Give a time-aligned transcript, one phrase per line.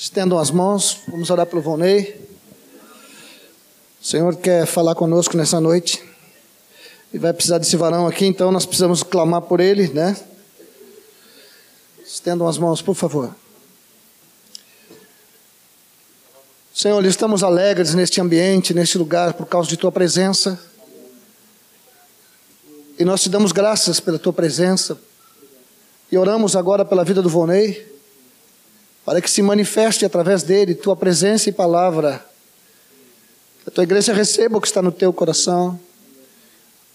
[0.00, 2.14] Estendam as mãos, vamos orar pelo Volney.
[4.00, 6.00] O Senhor quer falar conosco nessa noite.
[7.12, 10.16] E vai precisar desse varão aqui, então nós precisamos clamar por ele, né?
[12.06, 13.34] Estendam as mãos, por favor.
[16.72, 20.62] Senhor, estamos alegres neste ambiente, neste lugar, por causa de tua presença.
[22.96, 24.96] E nós te damos graças pela tua presença.
[26.12, 27.97] E oramos agora pela vida do Volney
[29.08, 32.22] para que se manifeste através dele tua presença e palavra.
[33.66, 35.80] A tua igreja receba o que está no teu coração.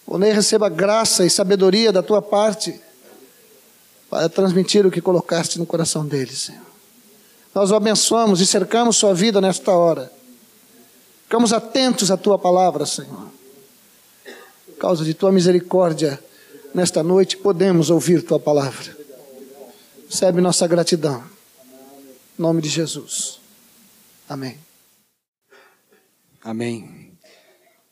[0.05, 2.80] Onei receba graça e sabedoria da tua parte
[4.12, 6.62] para transmitir o que colocaste no coração dele, Senhor.
[7.52, 10.11] Nós o abençoamos e cercamos sua vida nesta hora.
[11.23, 13.27] Ficamos atentos à tua palavra, Senhor.
[14.67, 16.23] Por causa de tua misericórdia,
[16.75, 18.95] nesta noite podemos ouvir tua palavra.
[20.08, 21.33] Recebe nossa gratidão.
[22.38, 23.40] Nome de Jesus.
[24.28, 24.58] Amém.
[26.44, 27.16] Amém.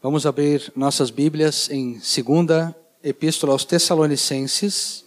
[0.01, 5.05] Vamos abrir nossas Bíblias em segunda Epístola aos Tessalonicenses.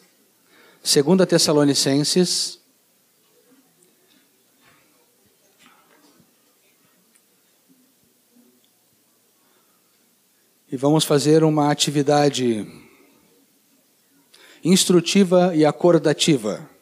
[0.85, 2.61] Segunda Tessalonicenses.
[10.71, 12.65] E vamos fazer uma atividade
[14.63, 16.74] instrutiva e acordativa.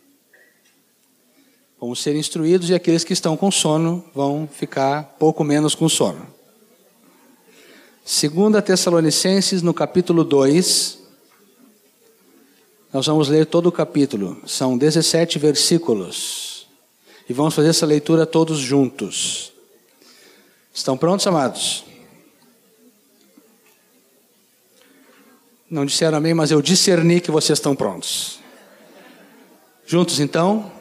[1.82, 6.24] Vamos ser instruídos e aqueles que estão com sono vão ficar pouco menos com sono.
[8.04, 11.00] Segunda Tessalonicenses, no capítulo 2,
[12.92, 16.68] nós vamos ler todo o capítulo, são 17 versículos.
[17.28, 19.52] E vamos fazer essa leitura todos juntos.
[20.72, 21.84] Estão prontos, amados?
[25.68, 28.38] Não disseram amém, mas eu discerni que vocês estão prontos.
[29.84, 30.80] Juntos então?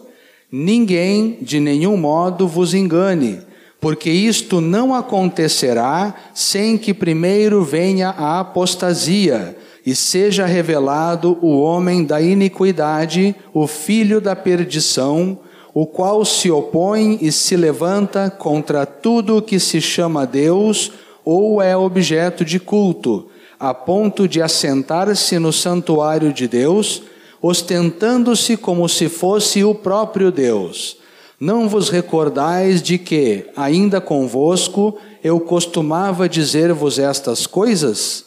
[0.51, 3.39] Ninguém de nenhum modo vos engane,
[3.79, 12.03] porque isto não acontecerá sem que primeiro venha a apostasia e seja revelado o homem
[12.03, 15.39] da iniquidade, o filho da perdição,
[15.73, 20.91] o qual se opõe e se levanta contra tudo que se chama Deus
[21.23, 27.03] ou é objeto de culto, a ponto de assentar-se no santuário de Deus
[27.41, 30.97] ostentando-se como se fosse o próprio Deus.
[31.39, 38.25] Não vos recordais de que, ainda convosco, eu costumava dizer-vos estas coisas?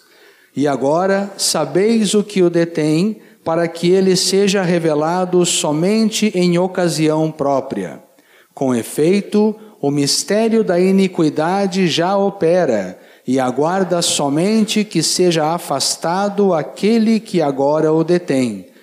[0.57, 7.31] E agora sabeis o que o detém, para que ele seja revelado somente em ocasião
[7.31, 8.03] própria.
[8.53, 17.21] Com efeito, o mistério da iniquidade já opera, e aguarda somente que seja afastado aquele
[17.21, 18.74] que agora o detém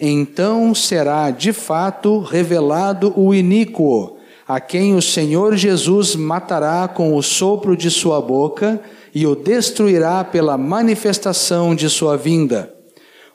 [0.00, 4.16] então será de fato revelado o iníquo,
[4.48, 8.80] a quem o Senhor Jesus matará com o sopro de sua boca
[9.14, 12.72] e o destruirá pela manifestação de sua vinda.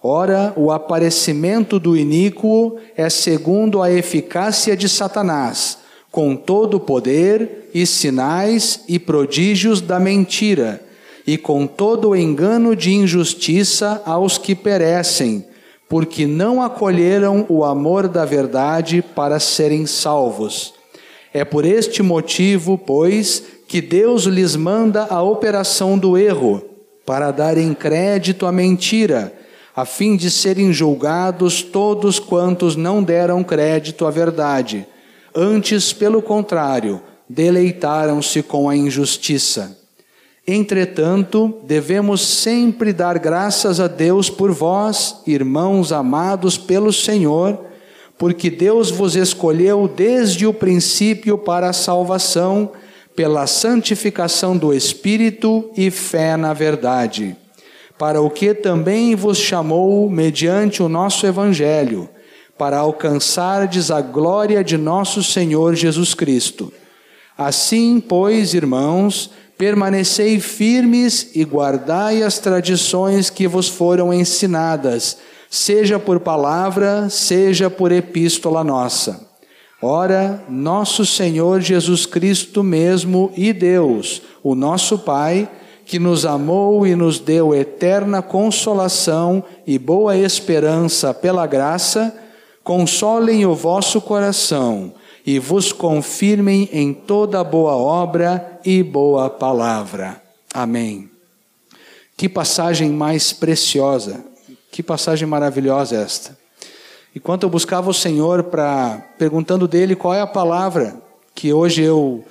[0.01, 5.77] Ora, o aparecimento do iníquo é segundo a eficácia de Satanás,
[6.11, 10.81] com todo o poder e sinais e prodígios da mentira,
[11.27, 15.45] e com todo o engano de injustiça aos que perecem
[15.87, 20.73] porque não acolheram o amor da verdade para serem salvos.
[21.33, 26.61] É por este motivo, pois, que Deus lhes manda a operação do erro,
[27.05, 29.33] para darem crédito à mentira,
[29.75, 34.87] a fim de serem julgados todos quantos não deram crédito à verdade.
[35.35, 39.84] Antes, pelo contrário, deleitaram-se com a injustiça.
[40.47, 47.59] Entretanto, devemos sempre dar graças a Deus por vós, irmãos amados pelo Senhor,
[48.15, 52.71] porque Deus vos escolheu desde o princípio para a salvação,
[53.15, 57.35] pela santificação do Espírito e fé na verdade,
[57.97, 62.07] para o que também vos chamou mediante o nosso Evangelho,
[62.55, 66.71] para alcançardes a glória de nosso Senhor Jesus Cristo.
[67.37, 75.17] Assim, pois, irmãos, permanecei firmes e guardai as tradições que vos foram ensinadas,
[75.49, 79.29] seja por palavra, seja por epístola nossa.
[79.81, 85.49] Ora, nosso Senhor Jesus Cristo mesmo e Deus, o nosso Pai,
[85.85, 92.13] que nos amou e nos deu eterna consolação e boa esperança pela graça,
[92.63, 94.93] consolem o vosso coração
[95.25, 100.21] e vos confirmem em toda boa obra e boa palavra.
[100.53, 101.09] Amém.
[102.15, 104.23] Que passagem mais preciosa,
[104.71, 106.37] que passagem maravilhosa esta.
[107.15, 111.01] Enquanto eu buscava o Senhor para perguntando dele qual é a palavra
[111.33, 112.23] que hoje eu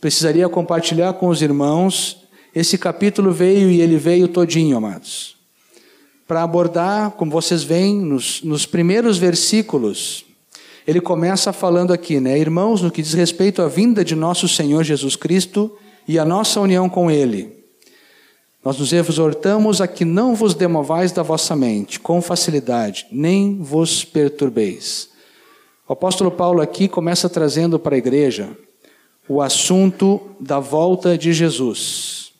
[0.00, 2.18] precisaria compartilhar com os irmãos,
[2.54, 5.34] esse capítulo veio e ele veio todinho, amados.
[6.26, 10.24] Para abordar, como vocês veem, nos, nos primeiros versículos,
[10.86, 12.38] ele começa falando aqui, né?
[12.38, 15.76] Irmãos, no que diz respeito à vinda de nosso Senhor Jesus Cristo
[16.06, 17.64] e a nossa união com Ele.
[18.62, 24.04] Nós nos exortamos a que não vos demovais da vossa mente com facilidade, nem vos
[24.04, 25.10] perturbeis.
[25.88, 28.56] O apóstolo Paulo aqui começa trazendo para a igreja
[29.28, 32.32] o assunto da volta de Jesus.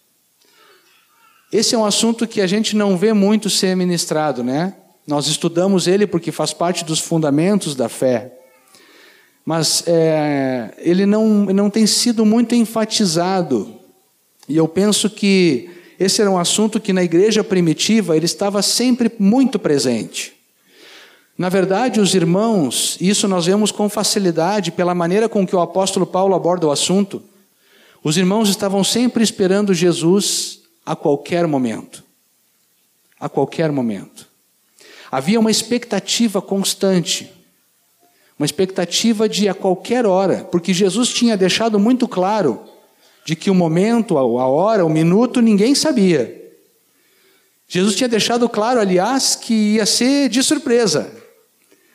[1.52, 4.74] Esse é um assunto que a gente não vê muito ser ministrado, né?
[5.06, 8.32] Nós estudamos ele porque faz parte dos fundamentos da fé.
[9.44, 13.74] Mas é, ele não, não tem sido muito enfatizado.
[14.48, 19.12] E eu penso que esse era um assunto que na igreja primitiva ele estava sempre
[19.18, 20.32] muito presente.
[21.36, 26.06] Na verdade, os irmãos, isso nós vemos com facilidade pela maneira com que o apóstolo
[26.06, 27.22] Paulo aborda o assunto.
[28.02, 32.04] Os irmãos estavam sempre esperando Jesus a qualquer momento.
[33.18, 34.28] A qualquer momento.
[35.14, 37.30] Havia uma expectativa constante,
[38.36, 42.60] uma expectativa de a qualquer hora, porque Jesus tinha deixado muito claro
[43.24, 46.52] de que o momento, a hora, o minuto, ninguém sabia.
[47.68, 51.08] Jesus tinha deixado claro, aliás, que ia ser de surpresa.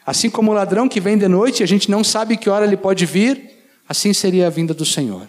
[0.06, 2.77] Assim como o ladrão que vem de noite, a gente não sabe que hora ele
[2.77, 3.51] pode vir,
[3.86, 5.27] assim seria a vinda do Senhor.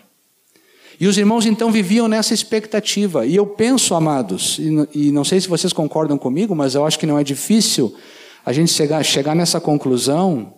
[1.00, 3.25] E os irmãos então viviam nessa expectativa.
[3.25, 4.58] E eu penso, amados,
[4.94, 7.97] e não sei se vocês concordam comigo, mas eu acho que não é difícil
[8.44, 10.52] a gente chegar, chegar nessa conclusão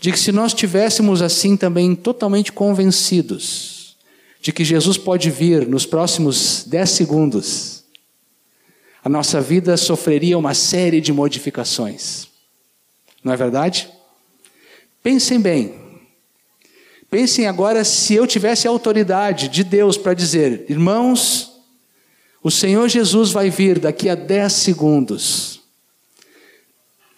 [0.00, 3.96] de que se nós tivéssemos assim também totalmente convencidos
[4.40, 7.84] de que Jesus pode vir nos próximos dez segundos,
[9.04, 12.26] a nossa vida sofreria uma série de modificações.
[13.22, 13.88] Não é verdade?
[15.02, 15.87] Pensem bem.
[17.10, 21.52] Pensem agora se eu tivesse autoridade de Deus para dizer, irmãos,
[22.42, 25.60] o Senhor Jesus vai vir daqui a 10 segundos.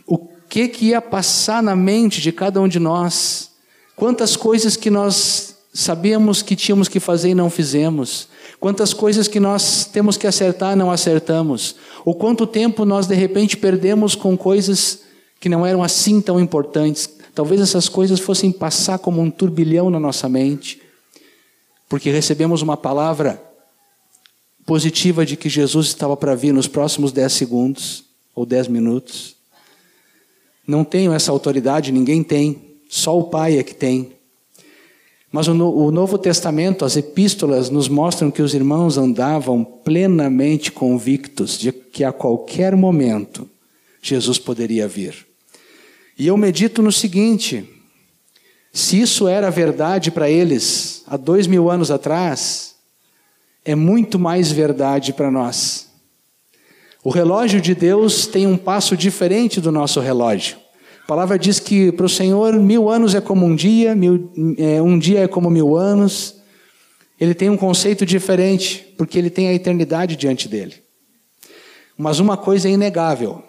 [0.07, 3.51] O que que ia passar na mente de cada um de nós?
[3.97, 8.29] Quantas coisas que nós sabíamos que tínhamos que fazer e não fizemos?
[8.61, 11.75] Quantas coisas que nós temos que acertar e não acertamos?
[12.05, 15.01] Ou quanto tempo nós de repente perdemos com coisas
[15.41, 17.20] que não eram assim tão importantes?
[17.35, 20.81] Talvez essas coisas fossem passar como um turbilhão na nossa mente,
[21.89, 23.43] porque recebemos uma palavra
[24.67, 28.05] positiva de que Jesus estava para vir nos próximos dez segundos
[28.35, 29.37] ou dez minutos.
[30.67, 34.13] Não tenho essa autoridade, ninguém tem, só o Pai é que tem.
[35.33, 41.59] Mas o, o Novo Testamento, as epístolas, nos mostram que os irmãos andavam plenamente convictos
[41.59, 43.49] de que a qualquer momento
[44.03, 45.30] Jesus poderia vir.
[46.21, 47.67] E eu medito no seguinte:
[48.71, 52.75] se isso era verdade para eles há dois mil anos atrás,
[53.65, 55.89] é muito mais verdade para nós.
[57.03, 60.59] O relógio de Deus tem um passo diferente do nosso relógio.
[61.05, 64.83] A palavra diz que para o Senhor mil anos é como um dia, mil, é,
[64.83, 66.37] um dia é como mil anos.
[67.19, 70.85] Ele tem um conceito diferente, porque ele tem a eternidade diante dele.
[71.97, 73.43] Mas uma coisa é inegável: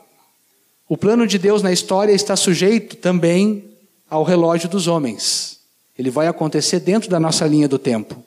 [0.91, 3.63] o plano de Deus na história está sujeito também
[4.09, 5.61] ao relógio dos homens.
[5.97, 8.21] Ele vai acontecer dentro da nossa linha do tempo.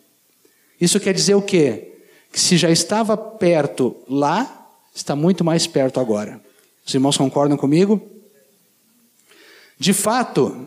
[0.81, 1.93] Isso quer dizer o quê?
[2.33, 6.41] Que se já estava perto lá, está muito mais perto agora.
[6.87, 8.01] Os irmãos concordam comigo?
[9.79, 10.67] De fato,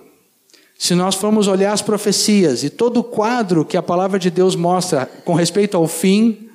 [0.78, 4.56] se nós formos olhar as profecias e todo o quadro que a palavra de Deus
[4.56, 6.48] mostra com respeito ao fim,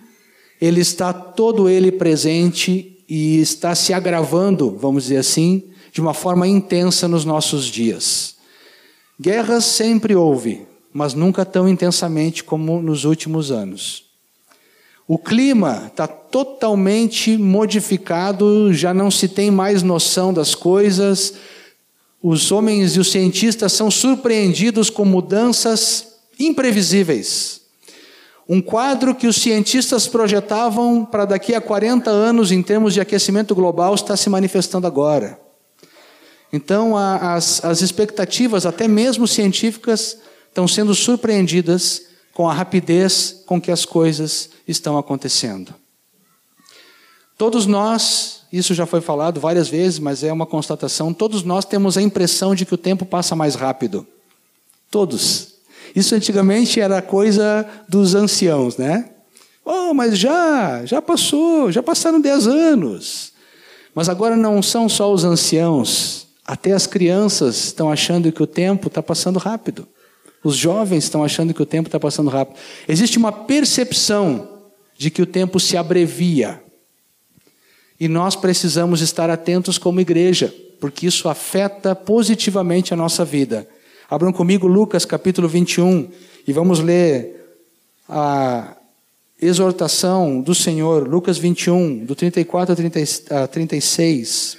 [0.61, 6.49] ele está todo ele presente e está se agravando, vamos dizer assim, de uma forma
[6.49, 8.37] intensa nos nossos dias.
[9.21, 10.62] Guerras sempre houve,
[10.95, 14.04] mas nunca tão intensamente como nos últimos anos.
[15.07, 21.35] O clima está totalmente modificado, já não se tem mais noção das coisas.
[22.23, 27.61] Os homens e os cientistas são surpreendidos com mudanças imprevisíveis.
[28.52, 33.54] Um quadro que os cientistas projetavam para daqui a 40 anos em termos de aquecimento
[33.54, 35.40] global está se manifestando agora.
[36.52, 40.18] Então, a, as, as expectativas, até mesmo científicas,
[40.49, 42.02] estão sendo surpreendidas
[42.35, 45.75] com a rapidez com que as coisas estão acontecendo.
[47.38, 51.97] Todos nós, isso já foi falado várias vezes, mas é uma constatação, todos nós temos
[51.97, 54.06] a impressão de que o tempo passa mais rápido.
[54.90, 55.51] Todos.
[55.94, 59.11] Isso antigamente era coisa dos anciãos, né?
[59.64, 63.32] Oh, mas já, já passou, já passaram dez anos.
[63.94, 68.88] Mas agora não são só os anciãos, até as crianças estão achando que o tempo
[68.88, 69.87] está passando rápido.
[70.42, 72.56] Os jovens estão achando que o tempo está passando rápido.
[72.88, 74.49] Existe uma percepção
[74.96, 76.62] de que o tempo se abrevia.
[78.00, 83.68] E nós precisamos estar atentos como igreja, porque isso afeta positivamente a nossa vida.
[84.12, 86.11] Abram comigo Lucas capítulo 21
[86.47, 87.57] e vamos ler
[88.07, 88.76] a
[89.40, 92.76] exortação do Senhor, Lucas 21, do 34
[93.31, 94.59] a 36.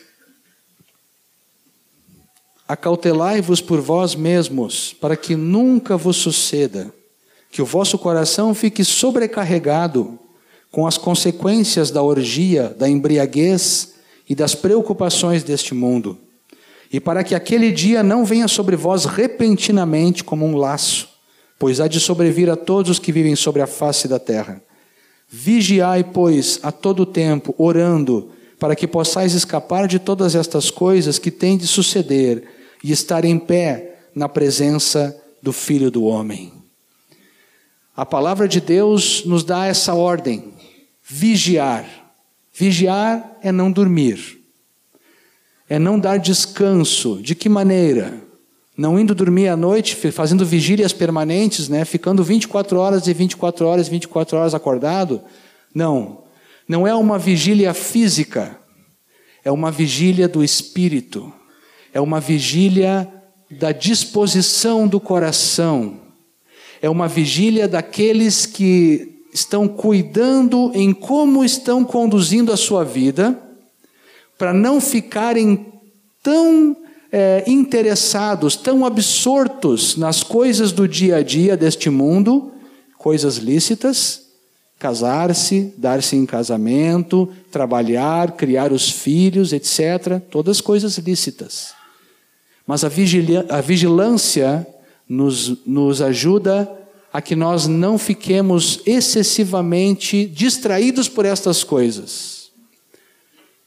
[2.68, 6.92] Acautelai-vos por vós mesmos, para que nunca vos suceda
[7.52, 10.18] que o vosso coração fique sobrecarregado
[10.72, 13.94] com as consequências da orgia, da embriaguez
[14.28, 16.18] e das preocupações deste mundo,
[16.94, 21.10] e para que aquele dia não venha sobre vós repentinamente como um laço,
[21.58, 24.62] pois há de sobrevir a todos os que vivem sobre a face da terra.
[25.28, 31.32] Vigiai, pois, a todo tempo, orando, para que possais escapar de todas estas coisas que
[31.32, 32.44] têm de suceder
[32.84, 36.54] e estar em pé na presença do Filho do Homem.
[37.98, 40.54] A palavra de Deus nos dá essa ordem:
[41.04, 41.86] vigiar.
[42.54, 44.43] Vigiar é não dormir,
[45.70, 47.22] é não dar descanso.
[47.22, 48.22] De que maneira?
[48.76, 51.86] Não indo dormir à noite, fazendo vigílias permanentes, né?
[51.86, 55.22] ficando 24 horas e 24 horas, 24 horas acordado.
[55.74, 56.24] Não,
[56.68, 58.58] não é uma vigília física,
[59.44, 61.32] é uma vigília do espírito
[61.94, 63.08] é uma vigília
[63.52, 66.00] da disposição do coração,
[66.82, 73.40] é uma vigília daqueles que estão cuidando em como estão conduzindo a sua vida,
[74.38, 75.74] para não ficarem
[76.22, 76.76] tão
[77.12, 82.52] é, interessados, tão absortos nas coisas do dia a dia deste mundo,
[82.98, 84.24] coisas lícitas,
[84.80, 91.74] casar-se, dar-se em casamento, trabalhar, criar os filhos, etc., todas coisas lícitas.
[92.66, 92.88] Mas a,
[93.50, 94.66] a vigilância
[95.08, 96.70] nos, nos ajuda
[97.14, 102.43] a que nós não fiquemos excessivamente distraídos por estas coisas.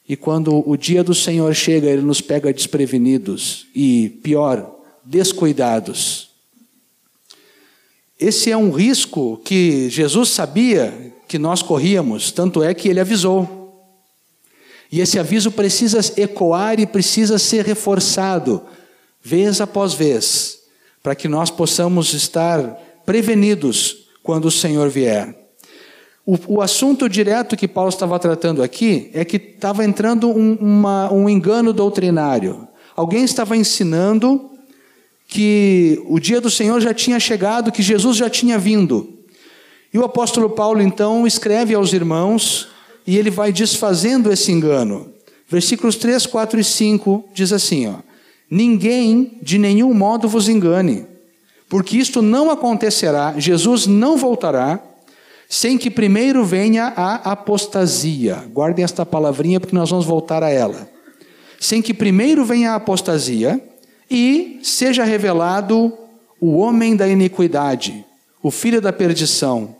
[0.08, 6.30] E quando o dia do Senhor chega, ele nos pega desprevenidos e, pior, descuidados.
[8.18, 13.56] Esse é um risco que Jesus sabia que nós corríamos, tanto é que ele avisou.
[14.90, 18.62] E esse aviso precisa ecoar e precisa ser reforçado
[19.20, 20.60] vez após vez,
[21.02, 22.60] para que nós possamos estar
[23.04, 25.45] prevenidos quando o Senhor vier.
[26.26, 31.12] O, o assunto direto que Paulo estava tratando aqui é que estava entrando um, uma,
[31.12, 32.66] um engano doutrinário.
[32.96, 34.50] Alguém estava ensinando
[35.28, 39.14] que o dia do Senhor já tinha chegado, que Jesus já tinha vindo.
[39.94, 42.68] E o apóstolo Paulo então escreve aos irmãos
[43.06, 45.12] e ele vai desfazendo esse engano.
[45.48, 47.94] Versículos 3, 4 e 5 diz assim: ó,
[48.50, 51.06] Ninguém de nenhum modo vos engane,
[51.68, 54.82] porque isto não acontecerá, Jesus não voltará,
[55.48, 58.44] sem que primeiro venha a apostasia.
[58.52, 60.88] Guardem esta palavrinha porque nós vamos voltar a ela.
[61.60, 63.60] Sem que primeiro venha a apostasia
[64.10, 65.92] e seja revelado
[66.40, 68.04] o homem da iniquidade,
[68.42, 69.74] o filho da perdição,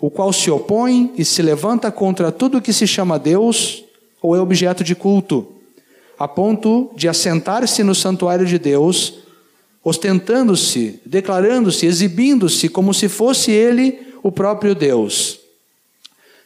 [0.00, 3.84] o qual se opõe e se levanta contra tudo que se chama Deus
[4.22, 5.60] ou é objeto de culto
[6.20, 9.20] a ponto de assentar-se no santuário de Deus,
[9.82, 15.38] ostentando-se, declarando-se, exibindo-se como se fosse ele o próprio Deus.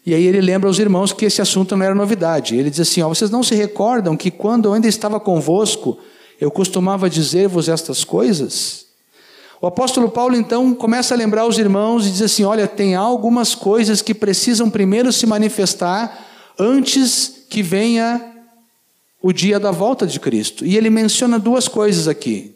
[0.06, 2.56] E aí ele lembra aos irmãos que esse assunto não era novidade.
[2.56, 5.98] Ele diz assim: ó, vocês não se recordam que quando eu ainda estava convosco,
[6.40, 8.84] eu costumava dizer-vos estas coisas?
[9.62, 13.54] O apóstolo Paulo então começa a lembrar os irmãos e diz assim: olha, tem algumas
[13.54, 16.26] coisas que precisam primeiro se manifestar
[16.58, 18.32] antes que venha
[19.22, 20.66] o dia da volta de Cristo.
[20.66, 22.54] E ele menciona duas coisas aqui.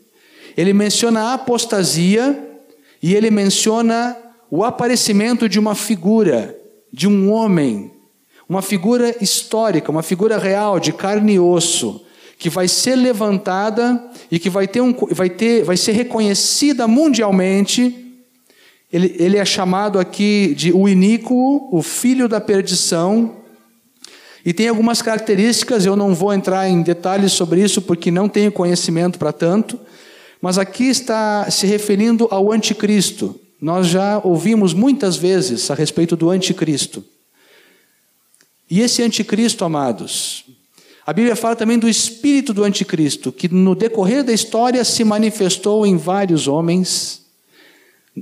[0.55, 2.61] Ele menciona a apostasia
[3.03, 4.15] e ele menciona
[4.50, 6.57] o aparecimento de uma figura,
[6.93, 7.93] de um homem,
[8.49, 12.05] uma figura histórica, uma figura real, de carne e osso,
[12.38, 18.07] que vai ser levantada e que vai, ter um, vai, ter, vai ser reconhecida mundialmente.
[18.90, 23.37] Ele, ele é chamado aqui de o iníquo, o filho da perdição,
[24.45, 28.50] E tem algumas características, eu não vou entrar em detalhes sobre isso porque não tenho
[28.50, 29.78] conhecimento para tanto,
[30.40, 33.38] mas aqui está se referindo ao anticristo.
[33.61, 37.05] Nós já ouvimos muitas vezes a respeito do anticristo.
[38.71, 40.45] E esse anticristo, amados,
[41.05, 45.87] a Bíblia fala também do espírito do anticristo, que no decorrer da história se manifestou
[45.87, 47.23] em vários homens.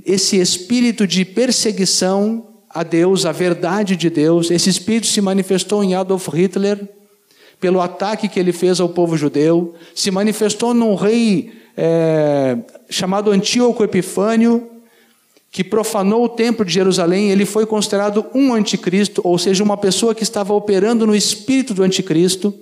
[0.05, 5.95] Esse espírito de perseguição a Deus, a verdade de Deus, esse espírito se manifestou em
[5.95, 6.87] Adolf Hitler,
[7.59, 12.57] pelo ataque que ele fez ao povo judeu, se manifestou num rei é,
[12.89, 14.76] chamado Antíoco Epifânio,
[15.51, 20.13] que profanou o templo de Jerusalém, ele foi considerado um anticristo, ou seja, uma pessoa
[20.13, 22.53] que estava operando no espírito do anticristo.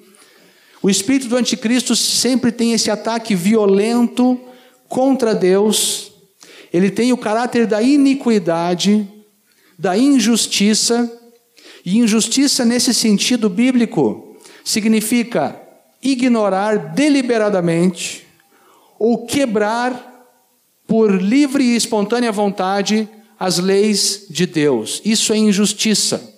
[0.81, 4.39] O espírito do anticristo sempre tem esse ataque violento
[4.87, 6.11] contra Deus,
[6.71, 9.07] ele tem o caráter da iniquidade,
[9.77, 11.11] da injustiça,
[11.85, 15.59] e injustiça nesse sentido bíblico significa
[16.01, 18.25] ignorar deliberadamente
[18.97, 20.14] ou quebrar
[20.87, 25.01] por livre e espontânea vontade as leis de Deus.
[25.03, 26.33] Isso é injustiça.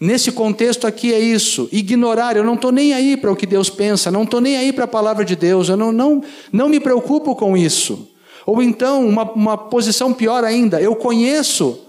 [0.00, 3.68] Nesse contexto aqui é isso, ignorar, eu não estou nem aí para o que Deus
[3.68, 6.78] pensa, não estou nem aí para a palavra de Deus, eu não, não, não me
[6.78, 8.08] preocupo com isso.
[8.46, 11.80] Ou então, uma, uma posição pior ainda, eu conheço,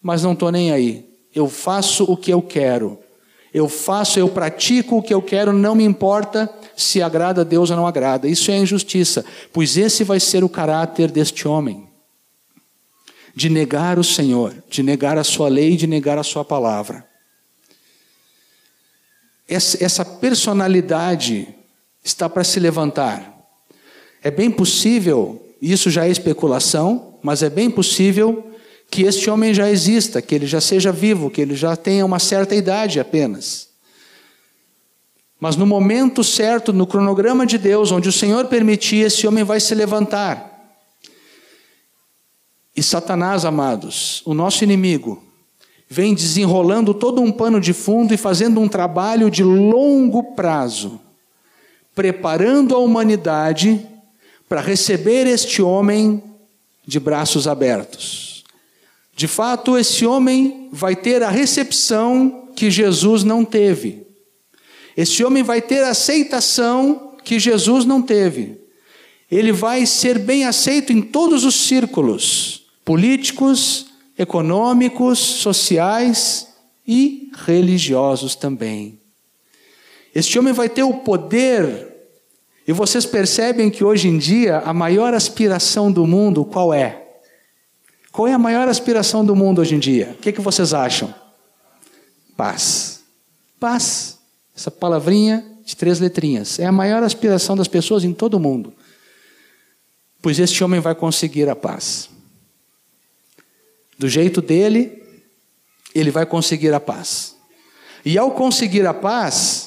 [0.00, 1.04] mas não estou nem aí.
[1.34, 2.98] Eu faço o que eu quero.
[3.56, 6.46] Eu faço, eu pratico o que eu quero, não me importa
[6.76, 8.28] se agrada a Deus ou não agrada.
[8.28, 11.88] Isso é injustiça, pois esse vai ser o caráter deste homem.
[13.34, 17.08] De negar o Senhor, de negar a sua lei, de negar a sua palavra.
[19.48, 21.48] Essa, personalidade
[22.04, 23.40] está para se levantar.
[24.22, 28.52] É bem possível, isso já é especulação, mas é bem possível
[28.90, 32.18] que este homem já exista, que ele já seja vivo, que ele já tenha uma
[32.18, 33.68] certa idade apenas.
[35.38, 39.60] Mas no momento certo, no cronograma de Deus, onde o Senhor permitir, esse homem vai
[39.60, 40.52] se levantar.
[42.74, 45.22] E Satanás, amados, o nosso inimigo,
[45.88, 51.00] vem desenrolando todo um pano de fundo e fazendo um trabalho de longo prazo,
[51.94, 53.86] preparando a humanidade
[54.48, 56.22] para receber este homem
[56.86, 58.35] de braços abertos.
[59.16, 64.06] De fato, esse homem vai ter a recepção que Jesus não teve.
[64.94, 68.60] Esse homem vai ter a aceitação que Jesus não teve.
[69.30, 73.86] Ele vai ser bem aceito em todos os círculos políticos,
[74.18, 76.48] econômicos, sociais
[76.86, 79.00] e religiosos também.
[80.14, 81.88] Este homem vai ter o poder,
[82.68, 87.05] e vocês percebem que hoje em dia a maior aspiração do mundo qual é?
[88.16, 90.16] Qual é a maior aspiração do mundo hoje em dia?
[90.18, 91.14] O que, é que vocês acham?
[92.34, 93.02] Paz.
[93.60, 94.18] Paz.
[94.56, 96.58] Essa palavrinha de três letrinhas.
[96.58, 98.72] É a maior aspiração das pessoas em todo o mundo.
[100.22, 102.08] Pois este homem vai conseguir a paz.
[103.98, 105.04] Do jeito dele,
[105.94, 107.36] ele vai conseguir a paz.
[108.02, 109.65] E ao conseguir a paz,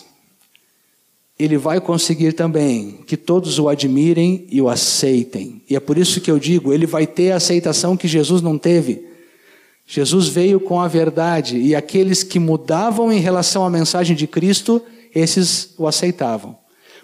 [1.40, 5.62] ele vai conseguir também que todos o admirem e o aceitem.
[5.70, 8.58] E é por isso que eu digo, ele vai ter a aceitação que Jesus não
[8.58, 9.08] teve.
[9.88, 14.82] Jesus veio com a verdade e aqueles que mudavam em relação à mensagem de Cristo,
[15.16, 16.58] esses o aceitavam.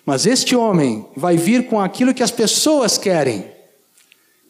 [0.06, 3.46] Mas este homem vai vir com aquilo que as pessoas querem.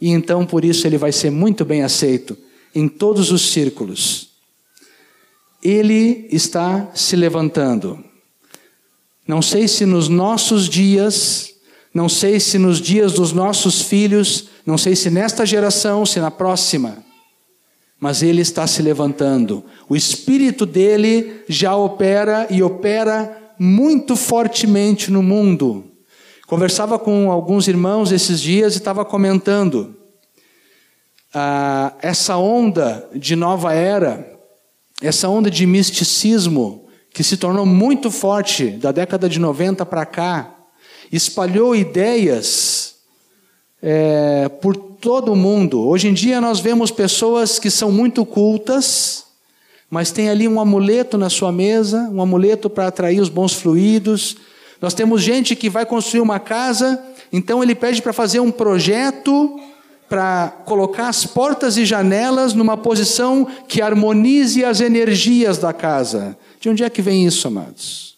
[0.02, 2.36] E então por isso ele vai ser muito bem aceito
[2.74, 4.30] em todos os círculos.
[5.64, 8.04] Ele está se levantando.
[9.28, 11.50] Não sei se nos nossos dias,
[11.94, 16.30] não sei se nos dias dos nossos filhos, não sei se nesta geração, se na
[16.30, 16.98] próxima,
[18.00, 19.64] mas ele está se levantando.
[19.90, 25.86] O espírito dele já opera e opera muito fortemente no mundo.
[26.46, 29.96] Conversava com alguns irmãos esses dias e estava comentando.
[31.34, 34.40] Ah, essa onda de nova era,
[35.02, 36.85] essa onda de misticismo,
[37.16, 40.54] que se tornou muito forte da década de 90 para cá,
[41.10, 42.96] espalhou ideias
[43.82, 45.80] é, por todo o mundo.
[45.88, 49.24] Hoje em dia nós vemos pessoas que são muito cultas,
[49.90, 54.36] mas tem ali um amuleto na sua mesa, um amuleto para atrair os bons fluidos.
[54.82, 57.02] Nós temos gente que vai construir uma casa,
[57.32, 59.58] então ele pede para fazer um projeto
[60.10, 66.38] para colocar as portas e janelas numa posição que harmonize as energias da casa.
[66.66, 68.18] De onde é que vem isso, amados?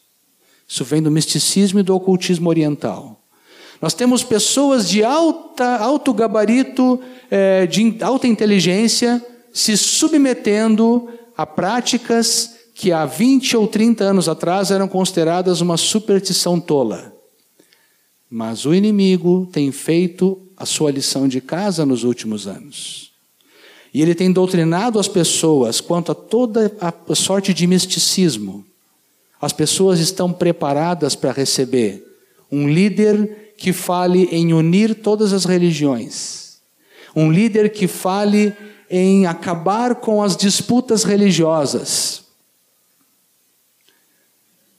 [0.66, 3.22] Isso vem do misticismo e do ocultismo oriental.
[3.82, 6.98] Nós temos pessoas de alta, alto gabarito,
[7.30, 14.72] é, de alta inteligência, se submetendo a práticas que há 20 ou 30 anos atrás
[14.72, 17.14] eram consideradas uma superstição tola.
[18.30, 23.07] Mas o inimigo tem feito a sua lição de casa nos últimos anos.
[23.98, 28.64] E ele tem doutrinado as pessoas quanto a toda a sorte de misticismo.
[29.42, 32.06] As pessoas estão preparadas para receber
[32.52, 36.60] um líder que fale em unir todas as religiões.
[37.16, 38.56] Um líder que fale
[38.88, 42.22] em acabar com as disputas religiosas.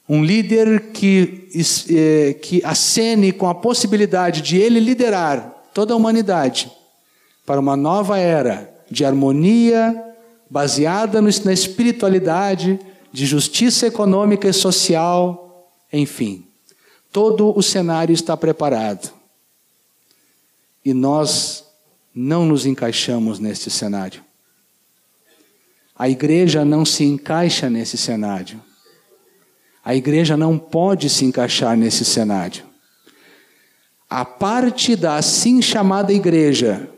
[0.08, 1.48] Um líder que,
[1.90, 6.70] eh, que acene com a possibilidade de ele liderar toda a humanidade
[7.44, 10.04] para uma nova era de harmonia
[10.50, 12.78] baseada na espiritualidade,
[13.12, 16.46] de justiça econômica e social, enfim.
[17.12, 19.12] Todo o cenário está preparado.
[20.84, 21.64] E nós
[22.14, 24.22] não nos encaixamos neste cenário.
[25.96, 28.62] A igreja não se encaixa nesse cenário.
[29.84, 32.64] A igreja não pode se encaixar nesse cenário.
[34.08, 36.88] A parte da assim chamada igreja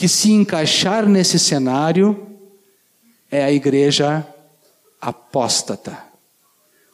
[0.00, 2.26] que se encaixar nesse cenário
[3.30, 4.26] é a igreja
[4.98, 5.94] apóstata.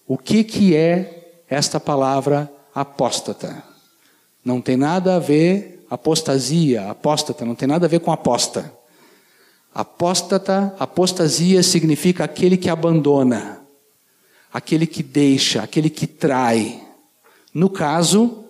[0.09, 3.62] O que, que é esta palavra apóstata?
[4.45, 8.73] Não tem nada a ver, apostasia, apóstata, não tem nada a ver com aposta.
[9.73, 13.61] Apóstata, apostasia significa aquele que abandona,
[14.53, 16.83] aquele que deixa, aquele que trai.
[17.55, 18.45] No caso,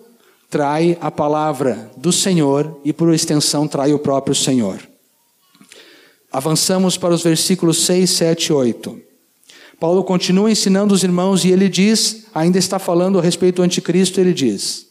[0.49, 4.79] trai a palavra do Senhor e, por extensão, trai o próprio Senhor.
[6.31, 9.01] Avançamos para os versículos 6, 7 e 8.
[9.79, 14.19] Paulo continua ensinando os irmãos e ele diz, ainda está falando a respeito do anticristo,
[14.19, 14.87] ele diz: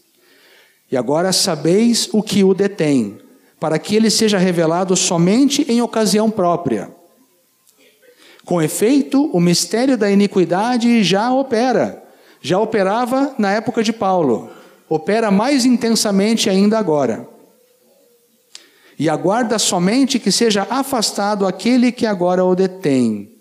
[0.90, 3.18] E agora sabeis o que o detém,
[3.58, 6.94] para que ele seja revelado somente em ocasião própria.
[8.44, 12.04] Com efeito, o mistério da iniquidade já opera,
[12.40, 14.48] já operava na época de Paulo,
[14.88, 17.28] opera mais intensamente ainda agora.
[18.98, 23.36] E aguarda somente que seja afastado aquele que agora o detém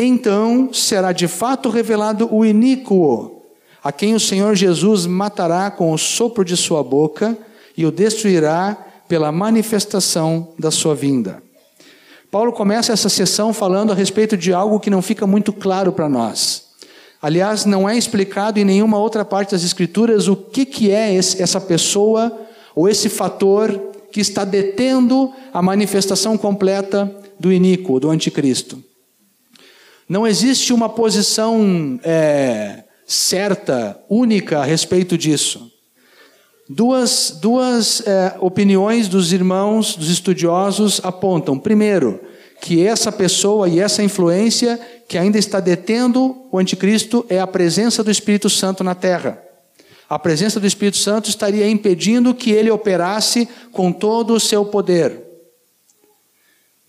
[0.00, 3.42] então será de fato revelado o iníquo,
[3.82, 7.36] a quem o Senhor Jesus matará com o sopro de sua boca
[7.76, 8.76] e o destruirá
[9.08, 11.42] pela manifestação da sua vinda.
[12.30, 16.08] Paulo começa essa sessão falando a respeito de algo que não fica muito claro para
[16.08, 16.67] nós.
[17.20, 21.42] Aliás, não é explicado em nenhuma outra parte das Escrituras o que, que é esse,
[21.42, 23.72] essa pessoa ou esse fator
[24.12, 28.82] que está detendo a manifestação completa do iníquo, do anticristo.
[30.08, 35.70] Não existe uma posição é, certa, única a respeito disso.
[36.68, 41.58] Duas, duas é, opiniões dos irmãos, dos estudiosos, apontam.
[41.58, 42.20] Primeiro,
[42.60, 48.04] que essa pessoa e essa influência que ainda está detendo o anticristo é a presença
[48.04, 49.42] do Espírito Santo na terra.
[50.08, 55.22] A presença do Espírito Santo estaria impedindo que ele operasse com todo o seu poder.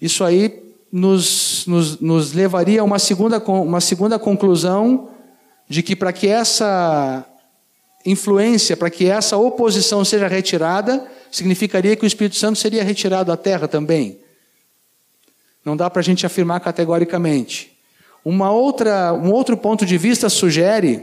[0.01, 5.09] Isso aí nos, nos, nos levaria a uma segunda, uma segunda conclusão
[5.67, 7.25] de que para que essa
[8.05, 13.37] influência, para que essa oposição seja retirada, significaria que o Espírito Santo seria retirado da
[13.37, 14.17] terra também.
[15.63, 17.77] Não dá para a gente afirmar categoricamente.
[18.23, 21.01] Uma outra, um outro ponto de vista sugere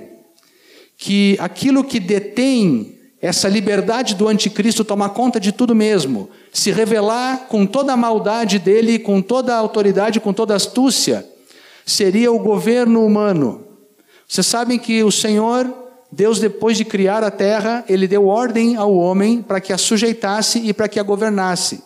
[0.97, 7.47] que aquilo que detém essa liberdade do anticristo tomar conta de tudo mesmo, se revelar
[7.49, 11.27] com toda a maldade dele, com toda a autoridade, com toda a astúcia,
[11.85, 13.67] seria o governo humano.
[14.29, 15.73] Vocês sabem que o Senhor,
[16.11, 20.59] Deus, depois de criar a terra, ele deu ordem ao homem para que a sujeitasse
[20.59, 21.83] e para que a governasse.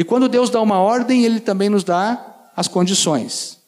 [0.00, 3.58] E quando Deus dá uma ordem, ele também nos dá as condições.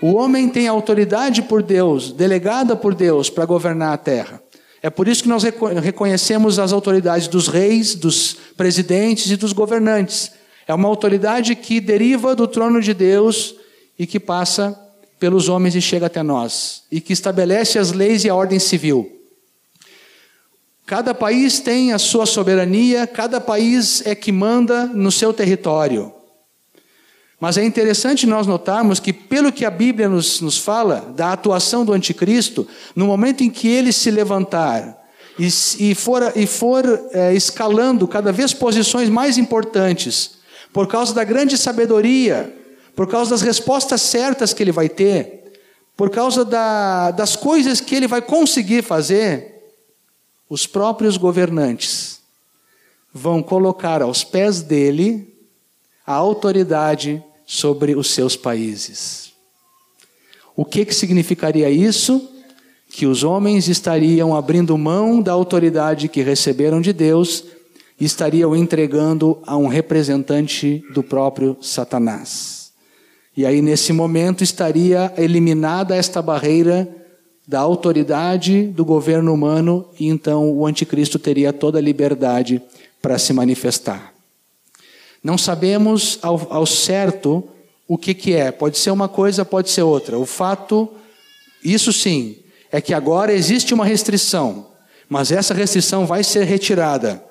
[0.00, 4.40] O homem tem autoridade por Deus, delegada por Deus, para governar a terra.
[4.80, 5.42] É por isso que nós
[5.82, 10.30] reconhecemos as autoridades dos reis, dos presidentes e dos governantes.
[10.68, 13.56] É uma autoridade que deriva do trono de Deus
[13.98, 14.80] e que passa
[15.18, 19.21] pelos homens e chega até nós, e que estabelece as leis e a ordem civil.
[20.86, 26.12] Cada país tem a sua soberania, cada país é que manda no seu território.
[27.40, 31.84] Mas é interessante nós notarmos que, pelo que a Bíblia nos, nos fala da atuação
[31.84, 35.02] do anticristo, no momento em que ele se levantar
[35.38, 35.48] e,
[35.80, 40.32] e for, e for é, escalando cada vez posições mais importantes,
[40.72, 42.54] por causa da grande sabedoria,
[42.94, 45.52] por causa das respostas certas que ele vai ter,
[45.96, 49.51] por causa da, das coisas que ele vai conseguir fazer,
[50.52, 52.20] os próprios governantes
[53.10, 55.34] vão colocar aos pés dele
[56.06, 59.32] a autoridade sobre os seus países.
[60.54, 62.28] O que, que significaria isso?
[62.90, 67.44] Que os homens estariam abrindo mão da autoridade que receberam de Deus
[67.98, 72.72] e estariam entregando a um representante do próprio Satanás.
[73.34, 77.01] E aí, nesse momento, estaria eliminada esta barreira
[77.46, 82.62] da autoridade do governo humano, e então o anticristo teria toda a liberdade
[83.00, 84.12] para se manifestar.
[85.22, 87.48] Não sabemos ao, ao certo
[87.86, 88.50] o que, que é.
[88.50, 90.18] Pode ser uma coisa, pode ser outra.
[90.18, 90.88] O fato,
[91.64, 92.36] isso sim,
[92.70, 94.68] é que agora existe uma restrição,
[95.08, 97.22] mas essa restrição vai ser retirada.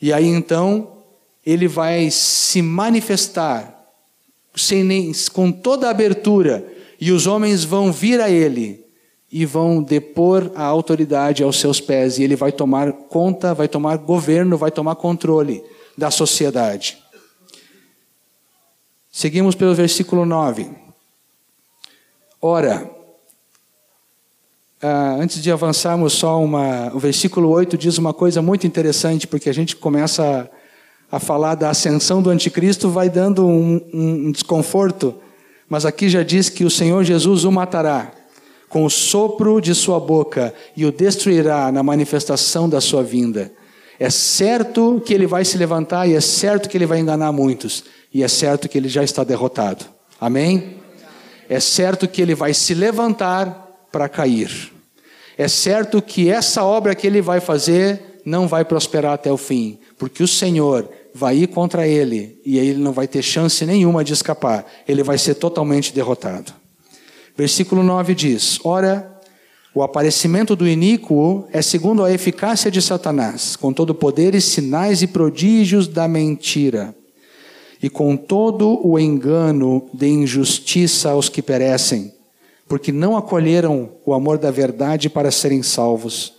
[0.00, 0.92] E aí então
[1.44, 3.74] ele vai se manifestar
[4.54, 6.64] sem nem, com toda a abertura,
[7.00, 8.83] e os homens vão vir a ele
[9.34, 13.96] e vão depor a autoridade aos seus pés, e ele vai tomar conta, vai tomar
[13.96, 15.60] governo, vai tomar controle
[15.98, 16.96] da sociedade.
[19.10, 20.70] Seguimos pelo versículo 9.
[22.40, 22.88] Ora,
[24.80, 26.94] ah, antes de avançarmos, só uma.
[26.94, 30.48] O versículo 8 diz uma coisa muito interessante, porque a gente começa
[31.10, 35.12] a, falar da ascensão do anticristo, vai dando um, um desconforto,
[35.68, 38.12] mas aqui já diz que o Senhor Jesus o matará
[38.74, 43.52] com o sopro de sua boca e o destruirá na manifestação da sua vinda.
[44.00, 47.84] É certo que ele vai se levantar e é certo que ele vai enganar muitos,
[48.12, 49.84] e é certo que ele já está derrotado.
[50.20, 50.78] Amém?
[51.48, 54.72] É certo que ele vai se levantar para cair.
[55.38, 59.78] É certo que essa obra que ele vai fazer não vai prosperar até o fim,
[59.96, 64.14] porque o Senhor vai ir contra ele e ele não vai ter chance nenhuma de
[64.14, 64.66] escapar.
[64.88, 66.63] Ele vai ser totalmente derrotado.
[67.36, 69.20] Versículo 9 diz: Ora,
[69.74, 75.02] o aparecimento do iníquo é segundo a eficácia de Satanás, com todo poder e sinais
[75.02, 76.94] e prodígios da mentira
[77.82, 82.14] e com todo o engano de injustiça aos que perecem,
[82.66, 86.32] porque não acolheram o amor da verdade para serem salvos.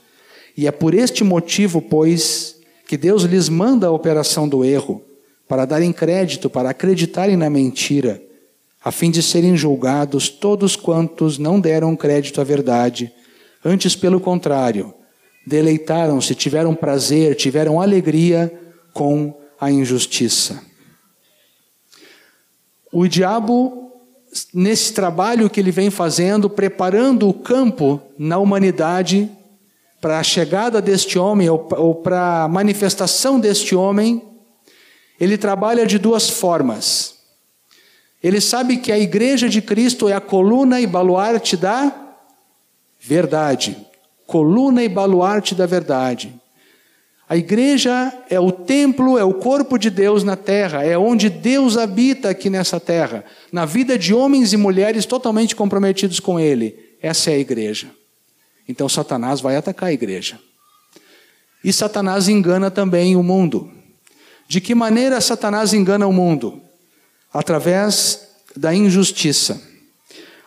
[0.57, 2.55] E é por este motivo, pois,
[2.87, 5.03] que Deus lhes manda a operação do erro,
[5.47, 8.19] para darem crédito, para acreditarem na mentira,
[8.85, 13.11] a fim de serem julgados todos quantos não deram crédito à verdade,
[13.63, 14.93] antes, pelo contrário,
[15.47, 18.53] deleitaram-se, tiveram prazer, tiveram alegria
[18.93, 20.61] com a injustiça.
[22.93, 23.91] O diabo,
[24.53, 29.31] nesse trabalho que ele vem fazendo, preparando o campo na humanidade
[29.99, 34.21] para a chegada deste homem ou, ou para a manifestação deste homem,
[35.19, 37.14] ele trabalha de duas formas.
[38.25, 41.93] Ele sabe que a igreja de Cristo é a coluna e baluarte da
[42.99, 43.77] verdade.
[44.25, 46.33] Coluna e baluarte da verdade.
[47.29, 51.77] A igreja é o templo, é o corpo de Deus na terra, é onde Deus
[51.77, 56.97] habita aqui nessa terra, na vida de homens e mulheres totalmente comprometidos com Ele.
[57.03, 57.91] Essa é a igreja.
[58.67, 60.39] Então Satanás vai atacar a igreja.
[61.63, 63.71] E Satanás engana também o mundo.
[64.47, 66.64] De que maneira Satanás engana o mundo?
[67.35, 68.21] Através
[68.55, 69.61] da injustiça.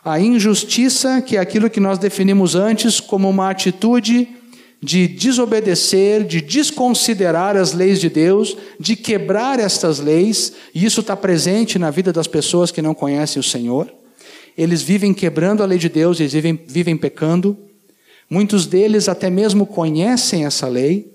[0.02, 4.26] A injustiça, que é aquilo que nós definimos antes como uma atitude
[4.82, 11.14] de desobedecer, de desconsiderar as leis de Deus, de quebrar estas leis, e isso está
[11.14, 13.92] presente na vida das pessoas que não conhecem o Senhor.
[14.56, 17.54] Eles vivem quebrando a lei de Deus, eles vivem, vivem pecando.
[18.30, 21.12] Muitos deles até mesmo conhecem essa lei,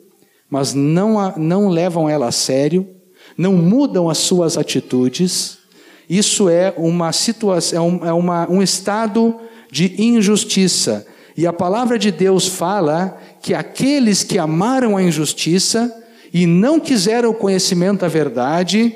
[0.48, 2.88] mas não, a, não levam ela a sério,
[3.36, 5.63] não mudam as suas atitudes.
[6.10, 9.40] Isso é uma situação, é, um, é um estado
[9.72, 11.06] de injustiça.
[11.36, 15.92] E a palavra de Deus fala que aqueles que amaram a injustiça
[16.34, 18.96] e não quiseram o conhecimento da verdade,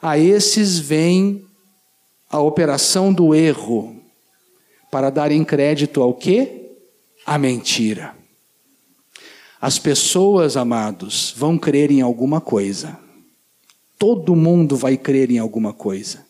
[0.00, 1.44] a esses vem
[2.30, 3.96] a operação do erro
[4.90, 6.70] para darem crédito ao quê?
[7.24, 8.14] A mentira.
[9.60, 12.98] As pessoas, amados, vão crer em alguma coisa.
[13.98, 16.26] Todo mundo vai crer em alguma coisa.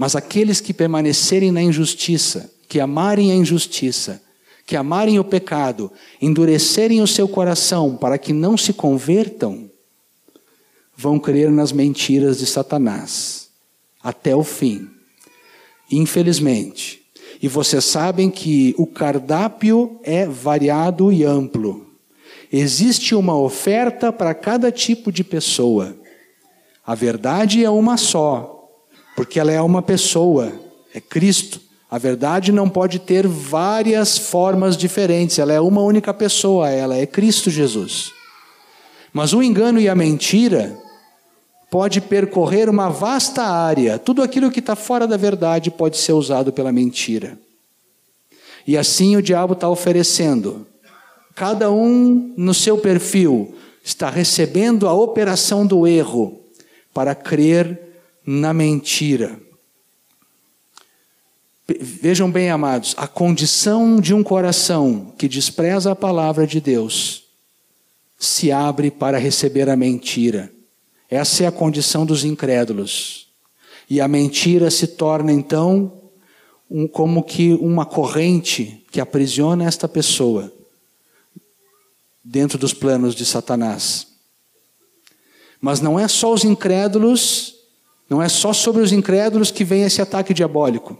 [0.00, 4.22] Mas aqueles que permanecerem na injustiça, que amarem a injustiça,
[4.64, 9.70] que amarem o pecado, endurecerem o seu coração para que não se convertam,
[10.96, 13.50] vão crer nas mentiras de Satanás
[14.02, 14.88] até o fim.
[15.92, 17.02] Infelizmente.
[17.42, 21.86] E vocês sabem que o cardápio é variado e amplo.
[22.50, 25.94] Existe uma oferta para cada tipo de pessoa.
[26.86, 28.59] A verdade é uma só,
[29.20, 30.50] porque ela é uma pessoa,
[30.94, 31.60] é Cristo.
[31.90, 37.04] A verdade não pode ter várias formas diferentes, ela é uma única pessoa, ela é
[37.04, 38.14] Cristo Jesus.
[39.12, 40.74] Mas o engano e a mentira
[41.70, 43.98] pode percorrer uma vasta área.
[43.98, 47.38] Tudo aquilo que está fora da verdade pode ser usado pela mentira.
[48.66, 50.66] E assim o diabo está oferecendo.
[51.34, 53.54] Cada um no seu perfil
[53.84, 56.40] está recebendo a operação do erro
[56.94, 57.89] para crer
[58.32, 59.40] na mentira.
[61.80, 67.24] Vejam bem, amados, a condição de um coração que despreza a palavra de Deus
[68.16, 70.52] se abre para receber a mentira.
[71.08, 73.26] Essa é a condição dos incrédulos.
[73.88, 76.00] E a mentira se torna então
[76.70, 80.52] um, como que uma corrente que aprisiona esta pessoa
[82.22, 84.06] dentro dos planos de Satanás.
[85.60, 87.59] Mas não é só os incrédulos,
[88.10, 90.98] não é só sobre os incrédulos que vem esse ataque diabólico.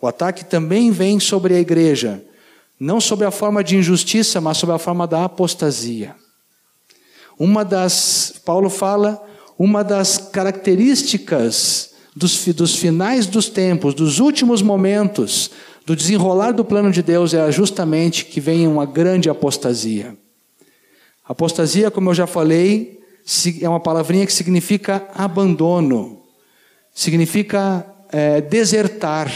[0.00, 2.24] O ataque também vem sobre a igreja,
[2.78, 6.14] não sobre a forma de injustiça, mas sobre a forma da apostasia.
[7.36, 9.20] Uma das, Paulo fala,
[9.58, 15.50] uma das características dos, dos finais dos tempos, dos últimos momentos,
[15.84, 20.16] do desenrolar do plano de Deus é justamente que vem uma grande apostasia.
[21.24, 23.00] Apostasia, como eu já falei,
[23.60, 26.21] é uma palavrinha que significa abandono,
[26.92, 29.32] significa é, desertar,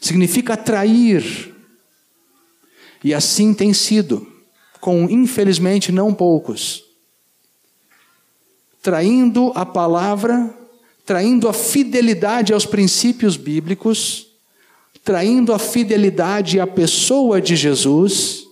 [0.00, 1.54] significa trair.
[3.02, 4.26] E assim tem sido,
[4.80, 6.84] com infelizmente não poucos.
[8.82, 10.54] Traindo a palavra,
[11.04, 14.28] traindo a fidelidade aos princípios bíblicos,
[15.04, 18.46] traindo a fidelidade à pessoa de Jesus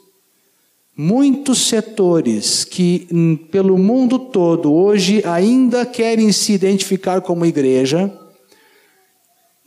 [0.96, 8.16] Muitos setores que hum, pelo mundo todo hoje ainda querem se identificar como igreja,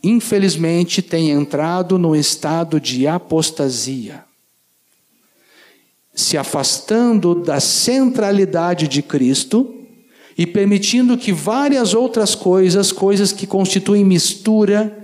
[0.02, 4.24] infelizmente têm entrado no estado de apostasia,
[6.14, 9.74] se afastando da centralidade de Cristo
[10.36, 14.96] e permitindo que várias outras coisas, coisas que constituem mistura,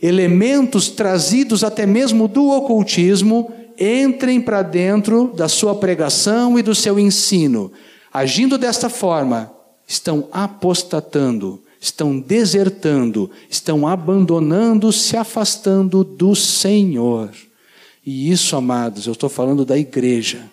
[0.00, 6.98] elementos trazidos até mesmo do ocultismo, entrem para dentro da sua pregação e do seu
[6.98, 7.70] ensino.
[8.12, 9.52] Agindo desta forma,
[9.86, 17.30] estão apostatando, estão desertando, estão abandonando, se afastando do Senhor.
[18.04, 20.48] E isso, amados, eu estou falando da igreja.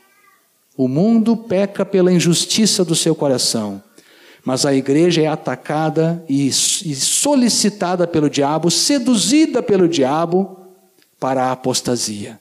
[0.78, 3.82] O mundo peca pela injustiça do seu coração,
[4.44, 10.60] mas a igreja é atacada e, solicitada pelo diabo, seduzida pelo diabo
[11.20, 12.40] para a apostasia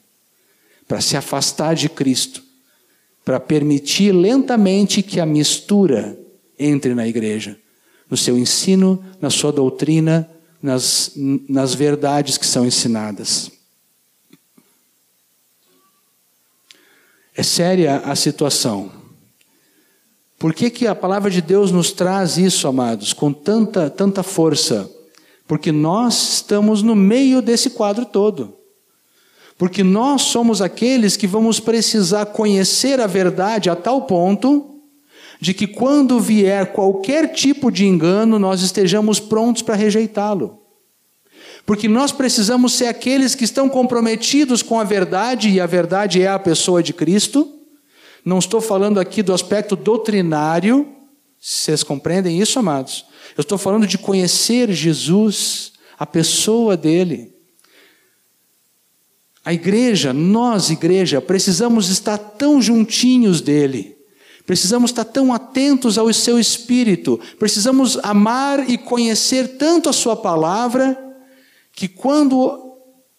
[0.87, 2.43] para se afastar de Cristo,
[3.25, 6.19] para permitir lentamente que a mistura
[6.59, 7.59] entre na igreja,
[8.15, 10.31] no seu ensino, na sua doutrina,
[10.63, 11.11] nas,
[11.49, 13.51] nas verdades que são ensinadas.
[17.35, 18.89] É séria a situação.
[20.39, 24.89] Por que, que a palavra de Deus nos traz isso, amados, com tanta, tanta força?
[25.49, 28.57] Porque nós estamos no meio desse quadro todo.
[29.59, 34.74] Porque nós somos aqueles que vamos precisar conhecer a verdade a tal ponto
[35.45, 40.59] de que quando vier qualquer tipo de engano, nós estejamos prontos para rejeitá-lo.
[41.67, 46.29] Porque nós precisamos ser aqueles que estão comprometidos com a verdade, e a verdade é
[46.29, 47.59] a pessoa de Cristo.
[48.25, 50.89] Não estou falando aqui do aspecto doutrinário,
[51.39, 53.05] vocês compreendem isso, amados?
[53.37, 57.35] Eu estou falando de conhecer Jesus, a pessoa dele.
[59.45, 63.94] A igreja, nós, igreja, precisamos estar tão juntinhos dele,
[64.47, 70.99] precisamos estar tão atentos ao seu espírito, precisamos amar e conhecer tanto a sua palavra,
[71.73, 72.65] que quando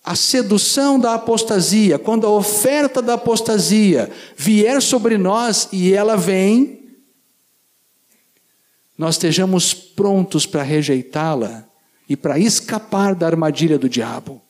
[0.03, 6.85] a sedução da apostasia, quando a oferta da apostasia vier sobre nós e ela vem,
[8.95, 11.65] nós estejamos prontos para rejeitá-la
[12.07, 14.41] e para escapar da armadilha do diabo.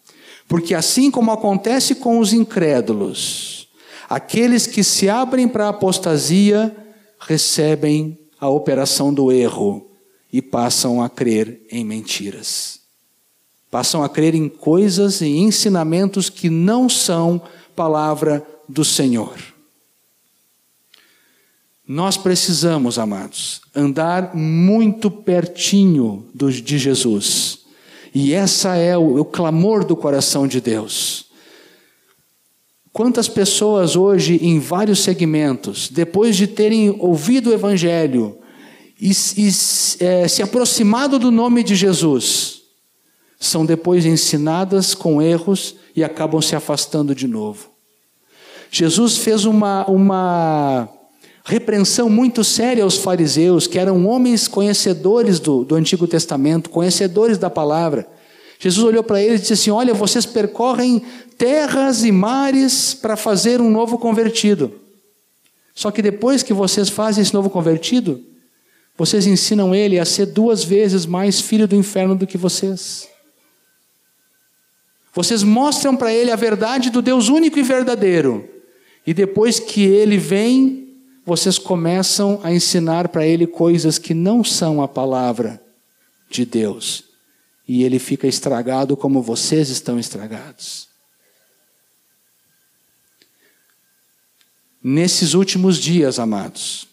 [0.48, 3.65] Porque assim como acontece com os incrédulos,
[4.10, 6.76] aqueles que se abrem para a apostasia
[7.20, 9.90] recebem a operação do erro
[10.32, 12.80] e passam a crer em mentiras.
[13.72, 17.42] Passam a crer em coisas e ensinamentos que não são
[17.76, 19.36] palavra do Senhor.
[21.88, 27.66] Nós precisamos, amados, andar muito pertinho de Jesus
[28.18, 31.25] e essa é o, o clamor do coração de Deus.
[32.96, 38.38] Quantas pessoas hoje, em vários segmentos, depois de terem ouvido o Evangelho
[38.98, 39.50] e, e
[40.00, 42.62] é, se aproximado do nome de Jesus,
[43.38, 47.70] são depois ensinadas com erros e acabam se afastando de novo.
[48.72, 50.88] Jesus fez uma, uma,
[51.44, 57.50] repreensão muito séria aos fariseus, que eram homens conhecedores do, do Antigo Testamento, conhecedores da
[57.50, 58.08] palavra.
[58.60, 61.04] Jesus olhou para eles e disse assim: Olha, vocês percorrem
[61.38, 64.74] terras e mares para fazer um novo convertido.
[65.74, 68.24] Só que depois que vocês fazem esse novo convertido,
[68.98, 73.10] vocês ensinam ele a ser duas vezes mais filho do inferno do que vocês.
[75.14, 78.50] Vocês mostram para ele a verdade do Deus único e verdadeiro.
[79.08, 80.94] E depois que ele vem,
[81.26, 85.62] vocês começam a ensinar para ele coisas que não são a palavra
[86.30, 87.05] de Deus.
[87.68, 90.88] E ele fica estragado como vocês estão estragados.
[94.84, 96.88] Nesses últimos dias, amados,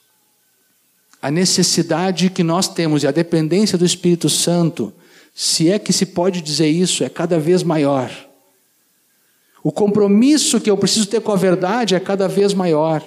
[1.20, 4.92] a necessidade que nós temos e a dependência do Espírito Santo,
[5.34, 8.10] se é que se pode dizer isso, é cada vez maior.
[9.62, 13.06] O compromisso que eu preciso ter com a verdade é cada vez maior.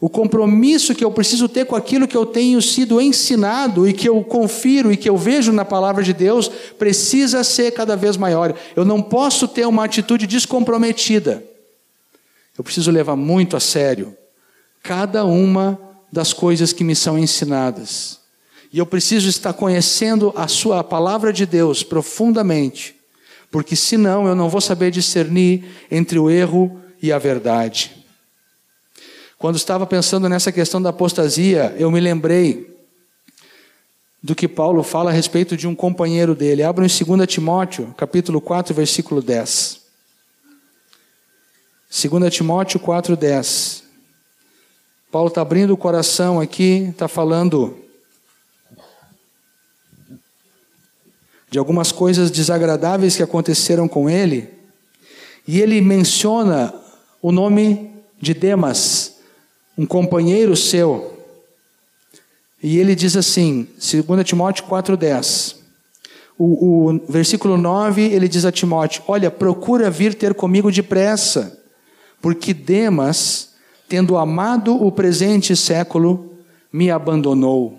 [0.00, 4.08] O compromisso que eu preciso ter com aquilo que eu tenho sido ensinado e que
[4.08, 8.54] eu confiro e que eu vejo na palavra de Deus precisa ser cada vez maior.
[8.76, 11.42] Eu não posso ter uma atitude descomprometida.
[12.56, 14.16] Eu preciso levar muito a sério
[14.82, 15.80] cada uma
[16.12, 18.20] das coisas que me são ensinadas.
[18.72, 22.94] E eu preciso estar conhecendo a sua a palavra de Deus profundamente,
[23.50, 28.03] porque senão eu não vou saber discernir entre o erro e a verdade.
[29.44, 32.74] Quando estava pensando nessa questão da apostasia, eu me lembrei
[34.22, 36.62] do que Paulo fala a respeito de um companheiro dele.
[36.62, 39.82] Abra em 2 Timóteo, capítulo 4, versículo 10.
[41.90, 43.82] 2 Timóteo 4,10.
[45.12, 47.76] Paulo está abrindo o coração aqui, está falando
[51.50, 54.48] de algumas coisas desagradáveis que aconteceram com ele,
[55.46, 56.74] e ele menciona
[57.20, 59.13] o nome de Demas,
[59.76, 61.18] um companheiro seu.
[62.62, 65.56] E ele diz assim, 2 Timóteo 4,10.
[66.38, 71.64] O, o versículo 9, ele diz a Timóteo: Olha, procura vir ter comigo depressa
[72.24, 73.50] porque Demas,
[73.86, 76.32] tendo amado o presente século,
[76.72, 77.78] me abandonou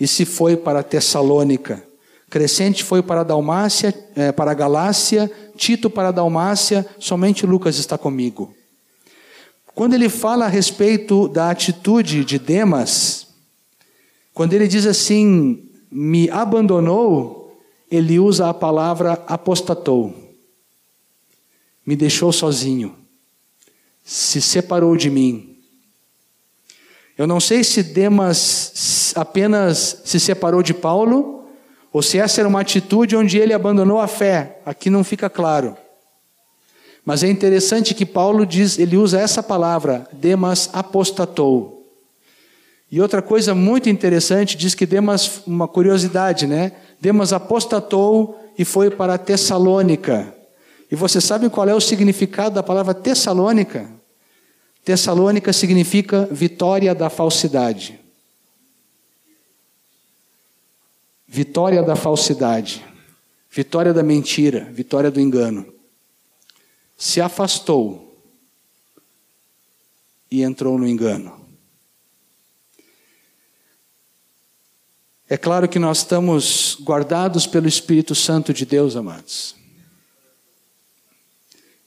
[0.00, 1.80] e se foi para Tessalônica.
[2.28, 8.52] Crescente foi para Dalmácia, é, para Galácia, Tito para Dalmácia, somente Lucas está comigo.
[9.78, 13.28] Quando ele fala a respeito da atitude de Demas,
[14.34, 17.56] quando ele diz assim, me abandonou,
[17.88, 20.12] ele usa a palavra apostatou.
[21.86, 22.92] Me deixou sozinho
[24.02, 25.56] se separou de mim.
[27.16, 31.48] Eu não sei se Demas apenas se separou de Paulo,
[31.92, 34.60] ou se essa era uma atitude onde ele abandonou a fé.
[34.66, 35.76] Aqui não fica claro.
[37.08, 41.90] Mas é interessante que Paulo diz, ele usa essa palavra, Demas apostatou.
[42.92, 46.72] E outra coisa muito interessante, diz que Demas, uma curiosidade, né?
[47.00, 50.34] Demas apostatou e foi para Tessalônica.
[50.92, 53.90] E você sabe qual é o significado da palavra Tessalônica?
[54.84, 57.98] Tessalônica significa vitória da falsidade.
[61.26, 62.84] Vitória da falsidade.
[63.50, 65.77] Vitória da mentira, vitória do engano.
[66.98, 68.22] Se afastou
[70.30, 71.38] e entrou no engano.
[75.28, 79.54] É claro que nós estamos guardados pelo Espírito Santo de Deus, amados.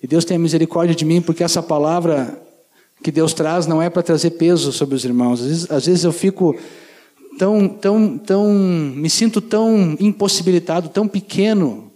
[0.02, 2.42] E Deus tem misericórdia de mim, porque essa palavra
[3.04, 5.42] que Deus traz não é para trazer peso sobre os irmãos.
[5.42, 6.56] Às vezes, às vezes eu fico
[7.38, 11.91] tão, tão, tão, me sinto tão impossibilitado, tão pequeno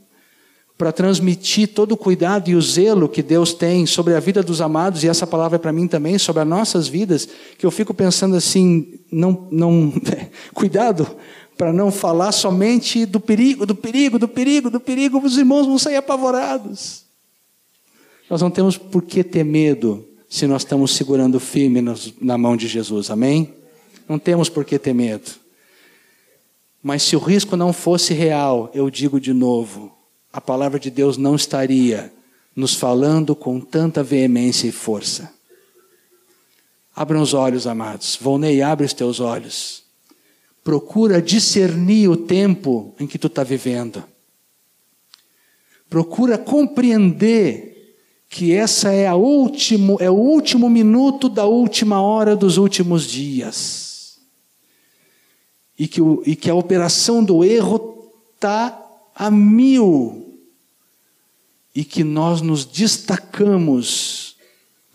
[0.78, 4.60] para transmitir todo o cuidado e o zelo que Deus tem sobre a vida dos
[4.60, 7.94] amados, e essa palavra é para mim também, sobre as nossas vidas, que eu fico
[7.94, 9.94] pensando assim, não, não,
[10.54, 11.08] cuidado
[11.58, 15.80] para não falar somente do perigo, do perigo, do perigo, do perigo, os irmãos vão
[15.80, 17.06] sair apavorados.
[18.30, 21.82] Nós não temos por que ter medo se nós estamos segurando firme
[22.20, 23.54] na mão de Jesus, amém?
[24.10, 25.32] Não temos por que ter medo.
[26.84, 29.95] Mas se o risco não fosse real, eu digo de novo,
[30.36, 32.14] a palavra de Deus não estaria
[32.54, 35.34] nos falando com tanta veemência e força.
[36.94, 38.20] Abram os olhos, amados.
[38.22, 39.84] Volnei, abre os teus olhos.
[40.62, 44.04] Procura discernir o tempo em que tu está vivendo.
[45.90, 52.58] Procura compreender que essa é, a último, é o último minuto da última hora dos
[52.58, 54.18] últimos dias.
[55.80, 58.82] E que, o, e que a operação do erro está
[59.16, 60.25] a mil.
[61.76, 64.36] E que nós nos destacamos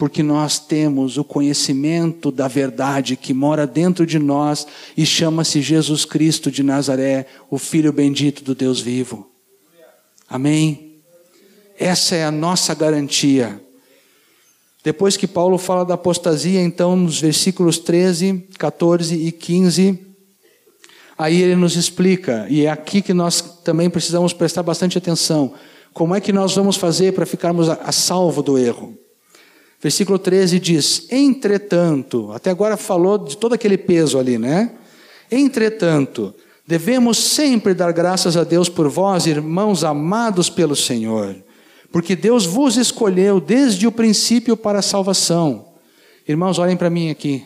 [0.01, 4.67] porque nós temos o conhecimento da verdade que mora dentro de nós
[4.97, 9.31] e chama-se Jesus Cristo de Nazaré, o Filho bendito do Deus vivo.
[10.27, 11.03] Amém?
[11.79, 13.61] Essa é a nossa garantia.
[14.83, 19.99] Depois que Paulo fala da apostasia, então, nos versículos 13, 14 e 15,
[21.19, 25.53] aí ele nos explica, e é aqui que nós também precisamos prestar bastante atenção,
[25.93, 28.97] como é que nós vamos fazer para ficarmos a, a salvo do erro.
[29.81, 34.73] Versículo 13 diz: Entretanto, até agora falou de todo aquele peso ali, né?
[35.31, 36.35] Entretanto,
[36.67, 41.37] devemos sempre dar graças a Deus por vós, irmãos amados pelo Senhor
[41.93, 45.67] porque Deus vos escolheu desde o princípio para a salvação.
[46.27, 47.45] Irmãos, olhem para mim aqui.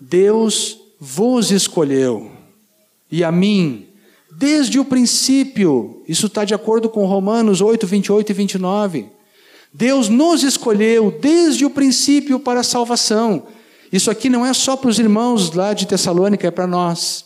[0.00, 2.30] Deus vos escolheu,
[3.10, 3.88] e a mim,
[4.38, 9.06] desde o princípio, isso está de acordo com Romanos 8, 28 e 29.
[9.72, 13.44] Deus nos escolheu desde o princípio para a salvação.
[13.92, 17.24] Isso aqui não é só para os irmãos lá de Tessalônica, é para nós.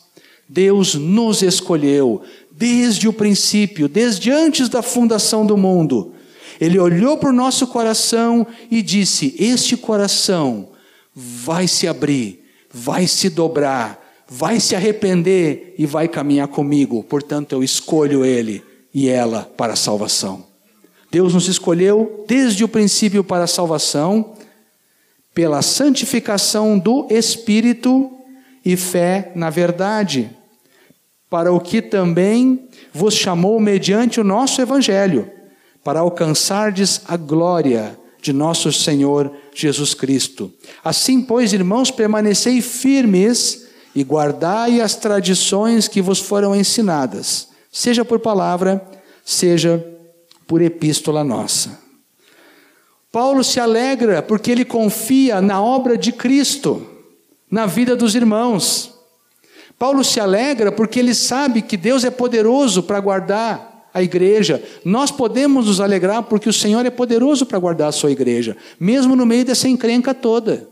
[0.48, 6.14] Deus nos escolheu desde o princípio, desde antes da fundação do mundo,
[6.60, 10.70] ele olhou para o nosso coração e disse: Este coração
[11.14, 17.02] vai se abrir, vai se dobrar, vai se arrepender e vai caminhar comigo.
[17.04, 18.62] Portanto, eu escolho ele
[18.92, 20.44] e ela para a salvação.
[21.10, 24.34] Deus nos escolheu desde o princípio para a salvação,
[25.34, 28.10] pela santificação do Espírito
[28.64, 30.30] e fé na verdade,
[31.30, 35.30] para o que também vos chamou mediante o nosso Evangelho
[35.86, 40.52] para alcançardes a glória de nosso Senhor Jesus Cristo.
[40.82, 43.65] Assim, pois, irmãos, permanecei firmes
[43.96, 48.86] e guardai as tradições que vos foram ensinadas, seja por palavra,
[49.24, 49.82] seja
[50.46, 51.80] por epístola nossa.
[53.10, 56.86] Paulo se alegra porque ele confia na obra de Cristo,
[57.50, 58.92] na vida dos irmãos.
[59.78, 64.62] Paulo se alegra porque ele sabe que Deus é poderoso para guardar a igreja.
[64.84, 69.16] Nós podemos nos alegrar porque o Senhor é poderoso para guardar a sua igreja, mesmo
[69.16, 70.68] no meio dessa encrenca toda.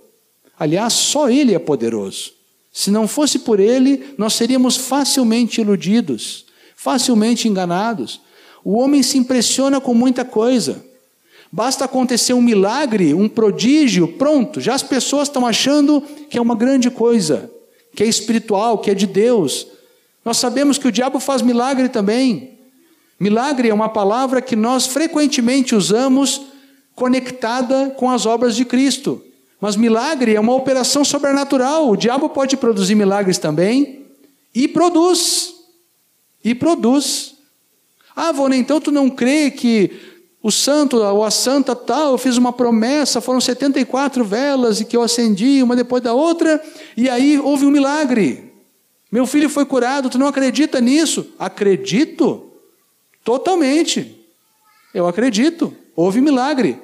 [0.58, 2.43] Aliás, só Ele é poderoso.
[2.76, 6.44] Se não fosse por Ele, nós seríamos facilmente iludidos,
[6.74, 8.20] facilmente enganados.
[8.64, 10.84] O homem se impressiona com muita coisa.
[11.52, 16.56] Basta acontecer um milagre, um prodígio, pronto, já as pessoas estão achando que é uma
[16.56, 17.48] grande coisa,
[17.94, 19.68] que é espiritual, que é de Deus.
[20.24, 22.58] Nós sabemos que o diabo faz milagre também.
[23.20, 26.42] Milagre é uma palavra que nós frequentemente usamos
[26.96, 29.22] conectada com as obras de Cristo.
[29.64, 31.88] Mas milagre é uma operação sobrenatural.
[31.88, 34.04] O diabo pode produzir milagres também
[34.54, 35.54] e produz.
[36.44, 37.36] E produz.
[38.14, 39.90] Ah, Vona, então tu não crê que
[40.42, 44.98] o santo ou a santa tal, eu fiz uma promessa, foram 74 velas e que
[44.98, 46.62] eu acendi uma depois da outra,
[46.94, 48.52] e aí houve um milagre.
[49.10, 51.32] Meu filho foi curado, tu não acredita nisso?
[51.38, 52.52] Acredito.
[53.24, 54.14] Totalmente.
[54.92, 55.74] Eu acredito.
[55.96, 56.78] Houve milagre.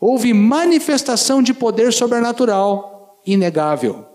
[0.00, 4.06] Houve manifestação de poder sobrenatural inegável.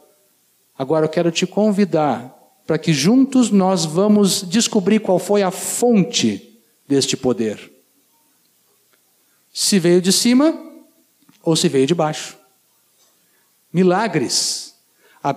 [0.77, 2.33] Agora eu quero te convidar
[2.65, 7.71] para que juntos nós vamos descobrir qual foi a fonte deste poder.
[9.53, 10.59] Se veio de cima
[11.43, 12.35] ou se veio de baixo.
[13.71, 14.73] Milagres.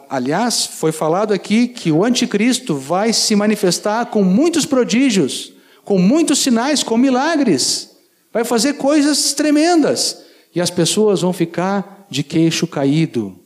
[0.08, 5.52] Aliás, foi falado aqui que o anticristo vai se manifestar com muitos prodígios
[5.88, 7.96] com muitos sinais, com milagres.
[8.30, 10.18] Vai fazer coisas tremendas.
[10.54, 13.38] E as pessoas vão ficar de queixo caído.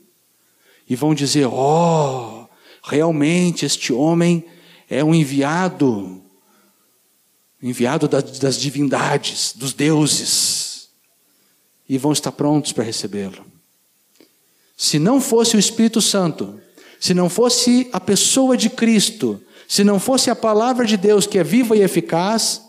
[0.88, 2.46] E vão dizer: Oh,
[2.82, 4.44] realmente este homem
[4.88, 6.22] é um enviado
[7.62, 10.88] enviado das divindades, dos deuses.
[11.88, 13.46] E vão estar prontos para recebê-lo.
[14.76, 16.60] Se não fosse o Espírito Santo,
[16.98, 21.38] se não fosse a pessoa de Cristo, se não fosse a palavra de Deus que
[21.38, 22.62] é viva e eficaz,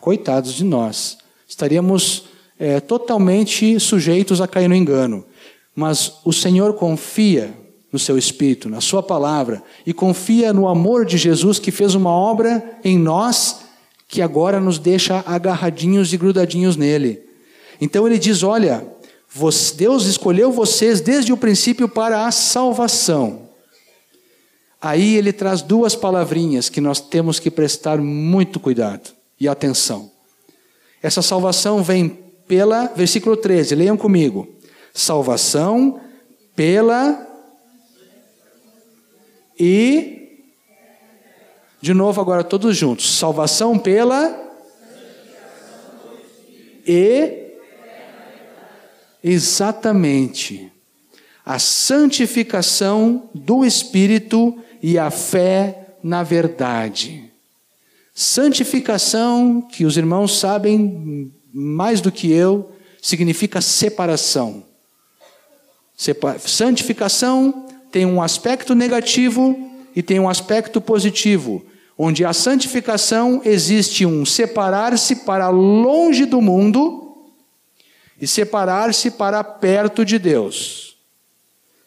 [0.00, 2.24] coitados de nós, estaríamos
[2.60, 5.24] é, totalmente sujeitos a cair no engano.
[5.74, 7.54] Mas o Senhor confia
[7.90, 12.10] no seu Espírito, na Sua palavra, e confia no amor de Jesus que fez uma
[12.10, 13.62] obra em nós
[14.06, 17.22] que agora nos deixa agarradinhos e grudadinhos nele.
[17.80, 18.86] Então ele diz: Olha,
[19.76, 23.48] Deus escolheu vocês desde o princípio para a salvação.
[24.82, 30.10] Aí ele traz duas palavrinhas que nós temos que prestar muito cuidado e atenção.
[31.02, 34.48] Essa salvação vem pela, versículo 13, leiam comigo.
[34.92, 36.00] Salvação
[36.56, 37.28] pela
[39.56, 40.40] e.
[41.80, 43.16] De novo, agora todos juntos.
[43.16, 44.36] Salvação pela
[46.84, 47.52] e
[49.22, 50.72] exatamente
[51.46, 57.30] a santificação do Espírito e a fé na verdade.
[58.12, 64.64] Santificação, que os irmãos sabem mais do que eu, significa separação.
[66.46, 71.64] Santificação tem um aspecto negativo e tem um aspecto positivo,
[71.98, 77.26] onde a santificação existe um separar-se para longe do mundo
[78.20, 80.96] e separar-se para perto de Deus.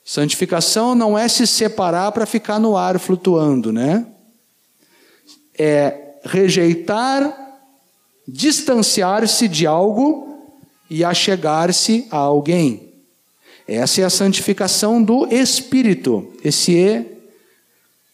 [0.05, 4.05] Santificação não é se separar para ficar no ar flutuando, né?
[5.57, 7.42] É rejeitar,
[8.27, 10.37] distanciar-se de algo
[10.89, 12.93] e achegar-se a alguém.
[13.67, 16.31] Essa é a santificação do Espírito.
[16.43, 17.13] Esse E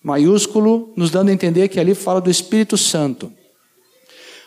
[0.03, 3.31] maiúsculo nos dando a entender que ali fala do Espírito Santo.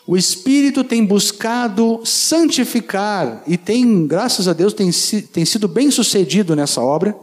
[0.06, 4.90] O Espírito tem buscado santificar e tem, graças a Deus, tem,
[5.32, 7.16] tem sido bem sucedido nessa obra,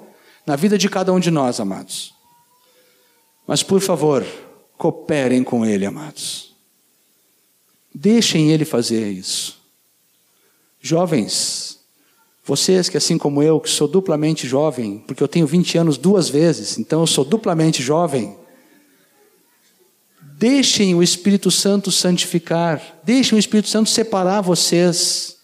[0.46, 2.14] na vida de cada um de nós, amados.
[3.46, 4.26] Mas, por favor,
[4.78, 6.49] cooperem com Ele, amados.
[7.94, 9.60] Deixem Ele fazer isso.
[10.82, 11.80] Jovens,
[12.50, 16.30] vocês que, assim como eu, que sou duplamente jovem, porque eu tenho 20 anos duas
[16.30, 18.36] vezes, então eu sou duplamente jovem.
[20.22, 25.38] Deixem o Espírito Santo santificar, deixem o Espírito Santo separar vocês.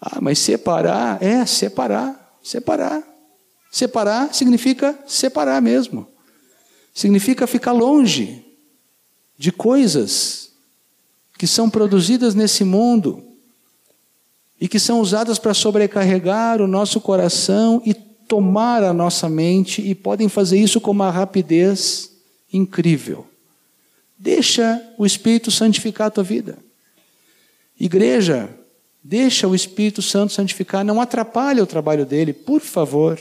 [0.00, 3.02] Ah, mas separar, é, separar, separar.
[3.70, 6.06] Separar significa separar mesmo.
[6.94, 8.44] Significa ficar longe
[9.36, 10.41] de coisas
[11.42, 13.20] que são produzidas nesse mundo
[14.60, 19.92] e que são usadas para sobrecarregar o nosso coração e tomar a nossa mente, e
[19.92, 22.12] podem fazer isso com uma rapidez
[22.52, 23.26] incrível.
[24.16, 26.58] Deixa o Espírito santificar a tua vida.
[27.76, 28.48] Igreja,
[29.02, 33.18] deixa o Espírito Santo santificar, não atrapalhe o trabalho dele, por favor.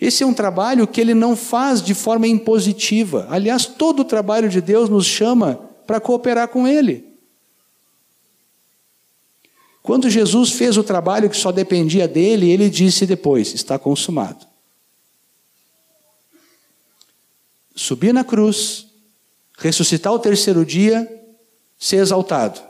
[0.00, 3.26] Esse é um trabalho que ele não faz de forma impositiva.
[3.28, 5.56] Aliás, todo o trabalho de Deus nos chama
[5.88, 7.15] para cooperar com ele.
[9.86, 14.44] Quando Jesus fez o trabalho que só dependia dele, ele disse depois: está consumado.
[17.72, 18.88] Subir na cruz,
[19.56, 21.08] ressuscitar o terceiro dia,
[21.78, 22.60] ser exaltado.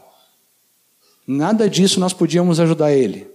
[1.26, 3.26] Nada disso nós podíamos ajudar ele.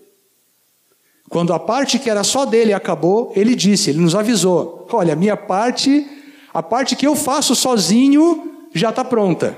[1.27, 5.15] Quando a parte que era só dele acabou, ele disse, ele nos avisou: olha, a
[5.15, 6.07] minha parte,
[6.53, 9.57] a parte que eu faço sozinho já está pronta.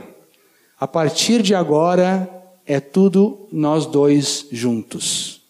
[0.80, 5.42] A partir de agora, é tudo nós dois juntos.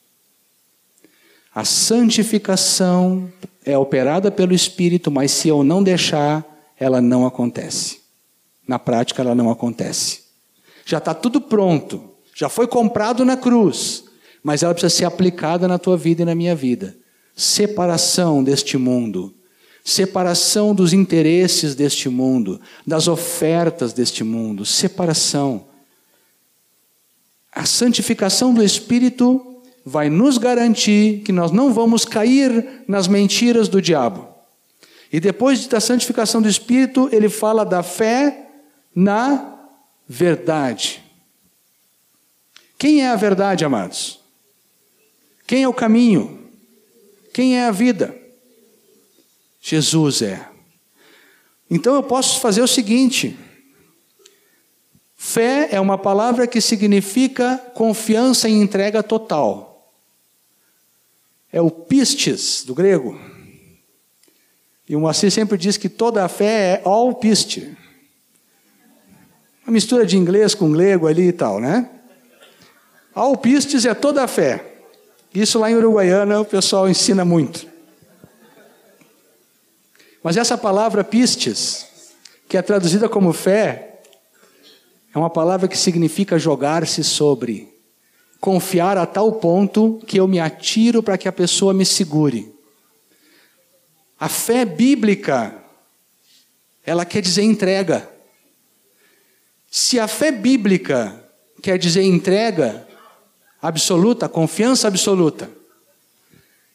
[1.53, 3.32] A santificação
[3.64, 6.45] é operada pelo Espírito, mas se eu não deixar,
[6.80, 7.99] ela não acontece.
[8.68, 10.24] Na prática, ela não acontece.
[10.86, 12.03] Já está tudo pronto,
[12.36, 14.03] já foi comprado na cruz,
[14.41, 16.95] mas ela precisa ser aplicada na tua vida e na minha vida.
[17.36, 19.34] Separação deste mundo,
[19.84, 25.72] separação dos interesses deste mundo, das ofertas deste mundo, separação.
[27.56, 33.82] A santificação do Espírito vai nos garantir que nós não vamos cair nas mentiras do
[33.82, 34.28] diabo.
[35.12, 38.49] E depois da santificação do Espírito, ele fala da fé
[38.95, 39.60] na
[40.08, 41.04] verdade.
[42.78, 44.20] Quem é a verdade, amados?
[45.45, 46.49] Quem é o caminho?
[47.34, 48.16] Quem é a vida?
[49.62, 50.47] Jesus é.
[51.70, 53.38] Então eu posso fazer o seguinte:
[55.34, 59.91] Fé é uma palavra que significa confiança e entrega total.
[61.51, 63.19] É o pistes do grego.
[64.88, 67.75] E o Moacir sempre diz que toda a fé é all piste.
[69.65, 71.89] Uma mistura de inglês com grego ali e tal, né?
[73.15, 74.63] All pistes é toda a fé.
[75.34, 77.65] Isso lá em Uruguaiana o pessoal ensina muito.
[80.21, 81.88] Mas essa palavra pistes,
[82.47, 83.92] que é traduzida como fé,
[85.14, 87.72] é uma palavra que significa jogar-se sobre,
[88.39, 92.51] confiar a tal ponto que eu me atiro para que a pessoa me segure.
[94.20, 95.64] A fé bíblica,
[96.84, 98.09] ela quer dizer entrega.
[99.70, 101.24] Se a fé bíblica
[101.61, 102.88] quer dizer entrega
[103.61, 105.49] absoluta, confiança absoluta,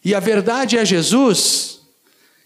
[0.04, 1.80] e a verdade é Jesus,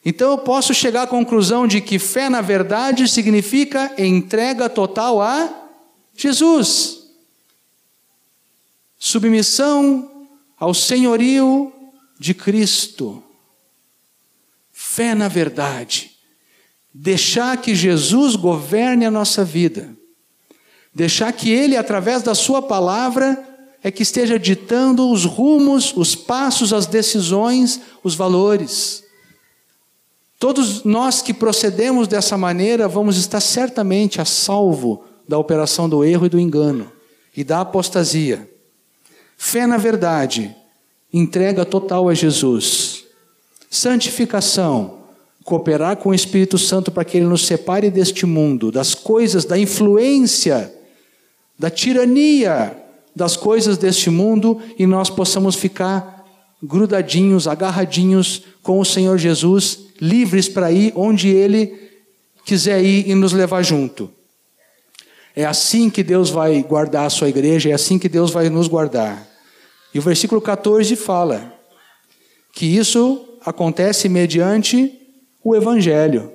[0.04, 5.61] então eu posso chegar à conclusão de que fé na verdade significa entrega total a
[6.14, 7.02] Jesus.
[8.98, 11.72] Submissão ao senhorio
[12.18, 13.22] de Cristo.
[14.72, 16.12] Fé na verdade.
[16.94, 19.96] Deixar que Jesus governe a nossa vida.
[20.94, 23.48] Deixar que Ele, através da Sua palavra,
[23.82, 29.02] é que esteja ditando os rumos, os passos, as decisões, os valores.
[30.38, 36.26] Todos nós que procedemos dessa maneira vamos estar certamente a salvo da operação do erro
[36.26, 36.92] e do engano
[37.34, 38.46] e da apostasia.
[39.34, 40.54] Fé na verdade,
[41.10, 43.04] entrega total a Jesus.
[43.70, 44.98] Santificação,
[45.42, 49.58] cooperar com o Espírito Santo para que ele nos separe deste mundo, das coisas, da
[49.58, 50.70] influência,
[51.58, 52.76] da tirania
[53.16, 56.26] das coisas deste mundo e nós possamos ficar
[56.62, 61.90] grudadinhos, agarradinhos com o Senhor Jesus, livres para ir onde ele
[62.44, 64.10] quiser ir e nos levar junto.
[65.34, 68.68] É assim que Deus vai guardar a sua igreja, é assim que Deus vai nos
[68.68, 69.26] guardar.
[69.94, 71.52] E o versículo 14 fala
[72.52, 74.98] que isso acontece mediante
[75.42, 76.30] o Evangelho,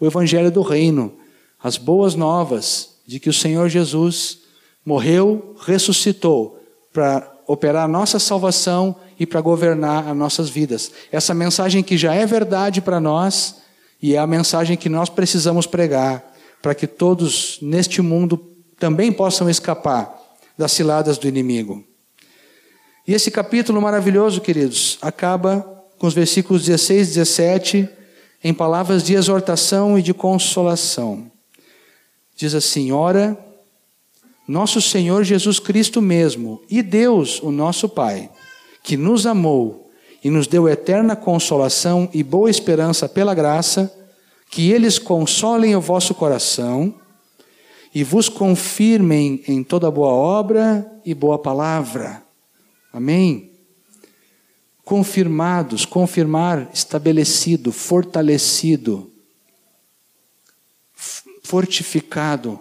[0.00, 1.14] o Evangelho do Reino,
[1.62, 4.38] as boas novas de que o Senhor Jesus
[4.84, 6.60] morreu, ressuscitou
[6.92, 10.90] para operar a nossa salvação e para governar as nossas vidas.
[11.10, 13.56] Essa mensagem que já é verdade para nós
[14.00, 16.35] e é a mensagem que nós precisamos pregar
[16.66, 18.36] para que todos neste mundo
[18.76, 20.20] também possam escapar
[20.58, 21.84] das ciladas do inimigo.
[23.06, 25.60] E esse capítulo maravilhoso, queridos, acaba
[25.96, 27.88] com os versículos 16 e 17
[28.42, 31.30] em palavras de exortação e de consolação.
[32.34, 33.38] Diz assim: Ora,
[34.48, 38.28] nosso Senhor Jesus Cristo mesmo e Deus, o nosso Pai,
[38.82, 39.88] que nos amou
[40.24, 44.05] e nos deu eterna consolação e boa esperança pela graça,
[44.50, 46.94] que eles consolem o vosso coração
[47.94, 52.22] e vos confirmem em toda boa obra e boa palavra.
[52.92, 53.52] Amém?
[54.84, 59.10] Confirmados, confirmar, estabelecido, fortalecido,
[61.42, 62.60] fortificado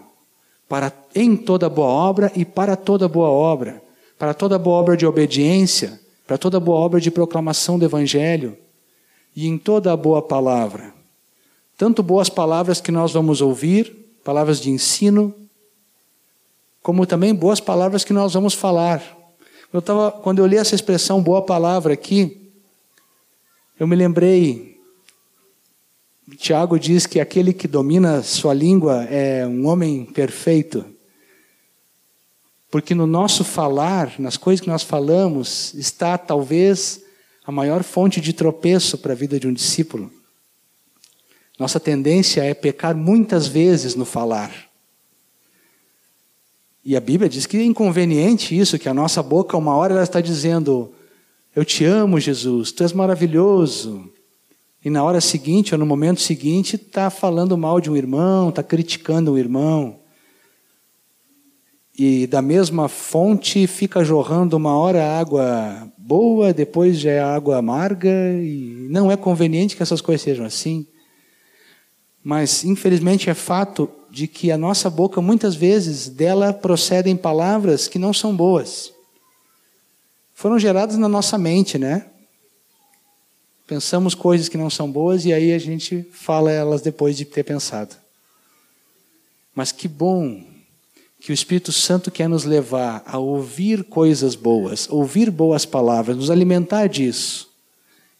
[0.69, 3.83] para em toda boa obra e para toda boa obra,
[4.17, 8.57] para toda boa obra de obediência, para toda boa obra de proclamação do evangelho
[9.35, 10.94] e em toda boa palavra.
[11.77, 15.33] Tanto boas palavras que nós vamos ouvir, palavras de ensino,
[16.81, 19.03] como também boas palavras que nós vamos falar.
[19.73, 22.51] Eu tava, quando eu li essa expressão boa palavra aqui,
[23.77, 24.79] eu me lembrei.
[26.37, 30.85] Tiago diz que aquele que domina sua língua é um homem perfeito.
[32.71, 37.01] Porque no nosso falar, nas coisas que nós falamos, está talvez
[37.45, 40.11] a maior fonte de tropeço para a vida de um discípulo.
[41.57, 44.51] Nossa tendência é pecar muitas vezes no falar.
[46.83, 50.03] E a Bíblia diz que é inconveniente isso, que a nossa boca, uma hora, ela
[50.03, 50.93] está dizendo:
[51.55, 54.11] Eu te amo, Jesus, tu és maravilhoso.
[54.83, 58.61] E na hora seguinte, ou no momento seguinte, está falando mal de um irmão, está
[58.61, 59.99] criticando um irmão.
[61.97, 68.11] E da mesma fonte fica jorrando uma hora água boa, depois já é água amarga,
[68.33, 70.85] e não é conveniente que essas coisas sejam assim.
[72.27, 77.99] Mas, infelizmente, é fato de que a nossa boca, muitas vezes, dela procedem palavras que
[77.99, 78.91] não são boas.
[80.33, 82.07] Foram geradas na nossa mente, né?
[83.67, 87.43] Pensamos coisas que não são boas e aí a gente fala elas depois de ter
[87.43, 87.95] pensado.
[89.53, 90.43] Mas que bom
[91.19, 96.31] que o Espírito Santo quer nos levar a ouvir coisas boas, ouvir boas palavras, nos
[96.31, 97.51] alimentar disso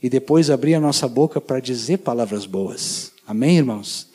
[0.02, 3.15] e depois abrir a nossa boca para dizer palavras boas.
[3.28, 4.08] Amém, irmãos?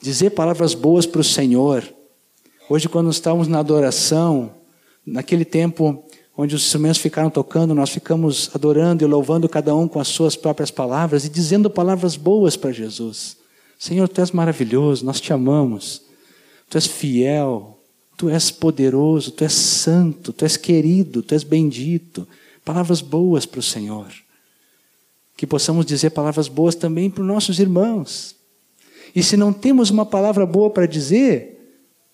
[0.00, 1.82] Dizer palavras boas para o Senhor.
[2.70, 4.54] Hoje, quando estávamos na adoração,
[5.04, 6.04] naquele tempo
[6.36, 10.36] onde os instrumentos ficaram tocando, nós ficamos adorando e louvando cada um com as suas
[10.36, 13.36] próprias palavras e dizendo palavras boas para Jesus.
[13.76, 16.02] Senhor, tu és maravilhoso, nós te amamos.
[16.70, 17.76] Tu és fiel,
[18.16, 22.28] tu és poderoso, tu és santo, tu és querido, tu és bendito.
[22.64, 24.06] Palavras boas para o Senhor.
[25.36, 28.35] Que possamos dizer palavras boas também para os nossos irmãos.
[29.16, 31.58] E se não temos uma palavra boa para dizer,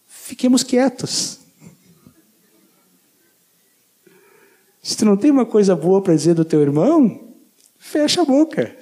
[0.06, 1.40] fiquemos quietos.
[4.80, 7.34] Se tu não tem uma coisa boa para dizer do teu irmão,
[7.76, 8.76] fecha a boca.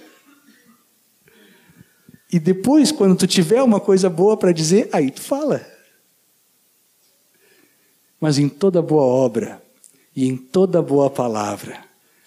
[2.31, 5.67] E depois, quando tu tiver uma coisa boa para dizer, aí tu fala.
[8.21, 9.63] Mas em toda boa obra
[10.15, 11.83] e em toda boa palavra,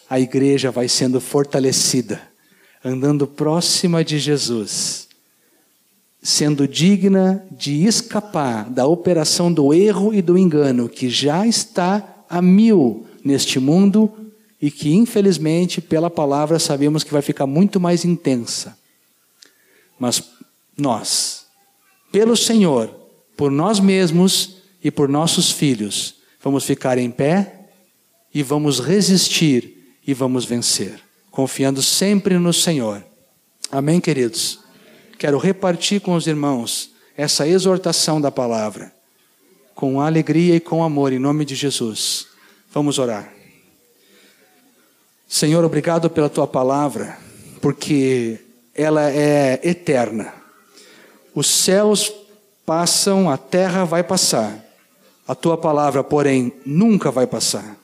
[0.10, 2.20] a igreja vai sendo fortalecida,
[2.84, 5.13] andando próxima de Jesus
[6.24, 12.42] sendo digna de escapar da operação do erro e do engano que já está a
[12.42, 14.10] mil neste mundo
[14.62, 18.78] e que, infelizmente, pela palavra sabemos que vai ficar muito mais intensa.
[20.00, 20.24] Mas
[20.78, 21.46] nós,
[22.10, 22.90] pelo Senhor,
[23.36, 27.68] por nós mesmos e por nossos filhos, vamos ficar em pé
[28.34, 33.06] e vamos resistir e vamos vencer, confiando sempre no Senhor.
[33.70, 34.63] Amém, queridos?
[35.18, 38.94] Quero repartir com os irmãos essa exortação da palavra,
[39.76, 42.28] com alegria e com amor, em nome de Jesus.
[42.72, 43.32] Vamos orar.
[45.28, 47.18] Senhor, obrigado pela tua palavra,
[47.62, 48.40] porque
[48.76, 50.34] ela é eterna.
[51.34, 52.12] Os céus
[52.66, 54.64] passam, a terra vai passar.
[55.28, 57.78] A tua palavra, porém, nunca vai passar.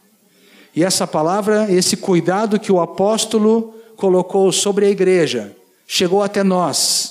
[0.76, 5.56] E essa palavra, esse cuidado que o apóstolo colocou sobre a igreja,
[5.88, 7.09] chegou até nós.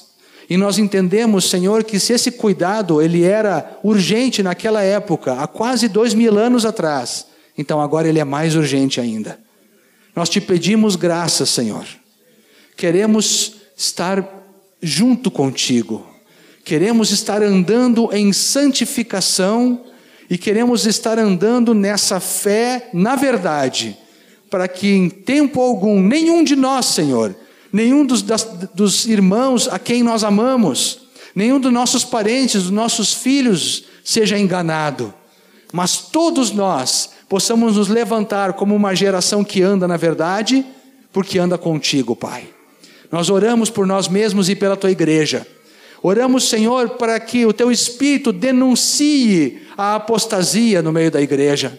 [0.48, 5.88] E nós entendemos, Senhor, que se esse cuidado ele era urgente naquela época, há quase
[5.88, 7.26] dois mil anos atrás,
[7.56, 9.38] então agora ele é mais urgente ainda.
[10.16, 11.84] Nós te pedimos graça, Senhor.
[12.76, 14.26] Queremos estar
[14.82, 16.06] junto contigo.
[16.64, 19.84] Queremos estar andando em santificação
[20.30, 23.96] e queremos estar andando nessa fé na verdade,
[24.50, 27.34] para que em tempo algum, nenhum de nós, Senhor,
[27.72, 28.44] nenhum dos, das,
[28.74, 31.00] dos irmãos a quem nós amamos,
[31.34, 35.12] nenhum dos nossos parentes, dos nossos filhos, seja enganado,
[35.72, 40.64] mas todos nós possamos nos levantar como uma geração que anda na verdade,
[41.12, 42.48] porque anda contigo, Pai.
[43.10, 45.46] Nós oramos por nós mesmos e pela tua igreja.
[46.02, 51.78] Oramos, Senhor, para que o teu espírito denuncie a apostasia no meio da igreja.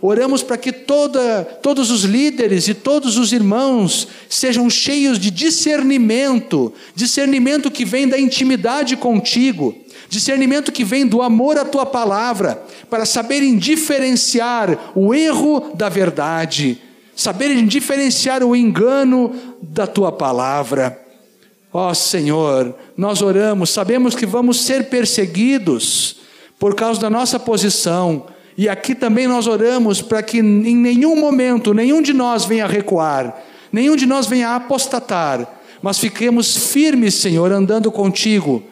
[0.00, 6.72] Oramos para que toda, todos os líderes e todos os irmãos sejam cheios de discernimento,
[6.94, 9.74] discernimento que vem da intimidade contigo,
[10.08, 16.80] discernimento que vem do amor à tua palavra, para saberem diferenciar o erro da verdade,
[17.16, 21.06] saberem diferenciar o engano da tua palavra.
[21.72, 26.20] Ó oh, Senhor, nós oramos, sabemos que vamos ser perseguidos
[26.58, 28.26] por causa da nossa posição,
[28.58, 33.40] e aqui também nós oramos para que em nenhum momento nenhum de nós venha recuar,
[33.72, 35.48] nenhum de nós venha apostatar,
[35.80, 38.62] mas fiquemos firmes, Senhor, andando contigo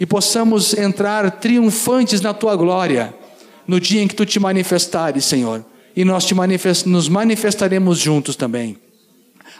[0.00, 3.14] e possamos entrar triunfantes na tua glória
[3.68, 8.34] no dia em que tu te manifestares, Senhor, e nós te manifest nos manifestaremos juntos
[8.34, 8.78] também.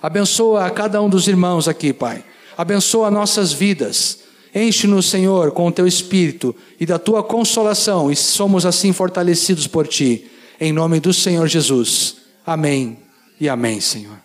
[0.03, 2.24] Abençoa a cada um dos irmãos aqui, Pai
[2.57, 4.20] abençoa nossas vidas.
[4.55, 9.88] Enche-nos, Senhor, com o teu espírito e da tua consolação, e somos assim fortalecidos por
[9.88, 10.26] ti.
[10.61, 12.16] Em nome do Senhor Jesus.
[12.46, 12.98] Amém
[13.40, 14.24] e amém, Senhor.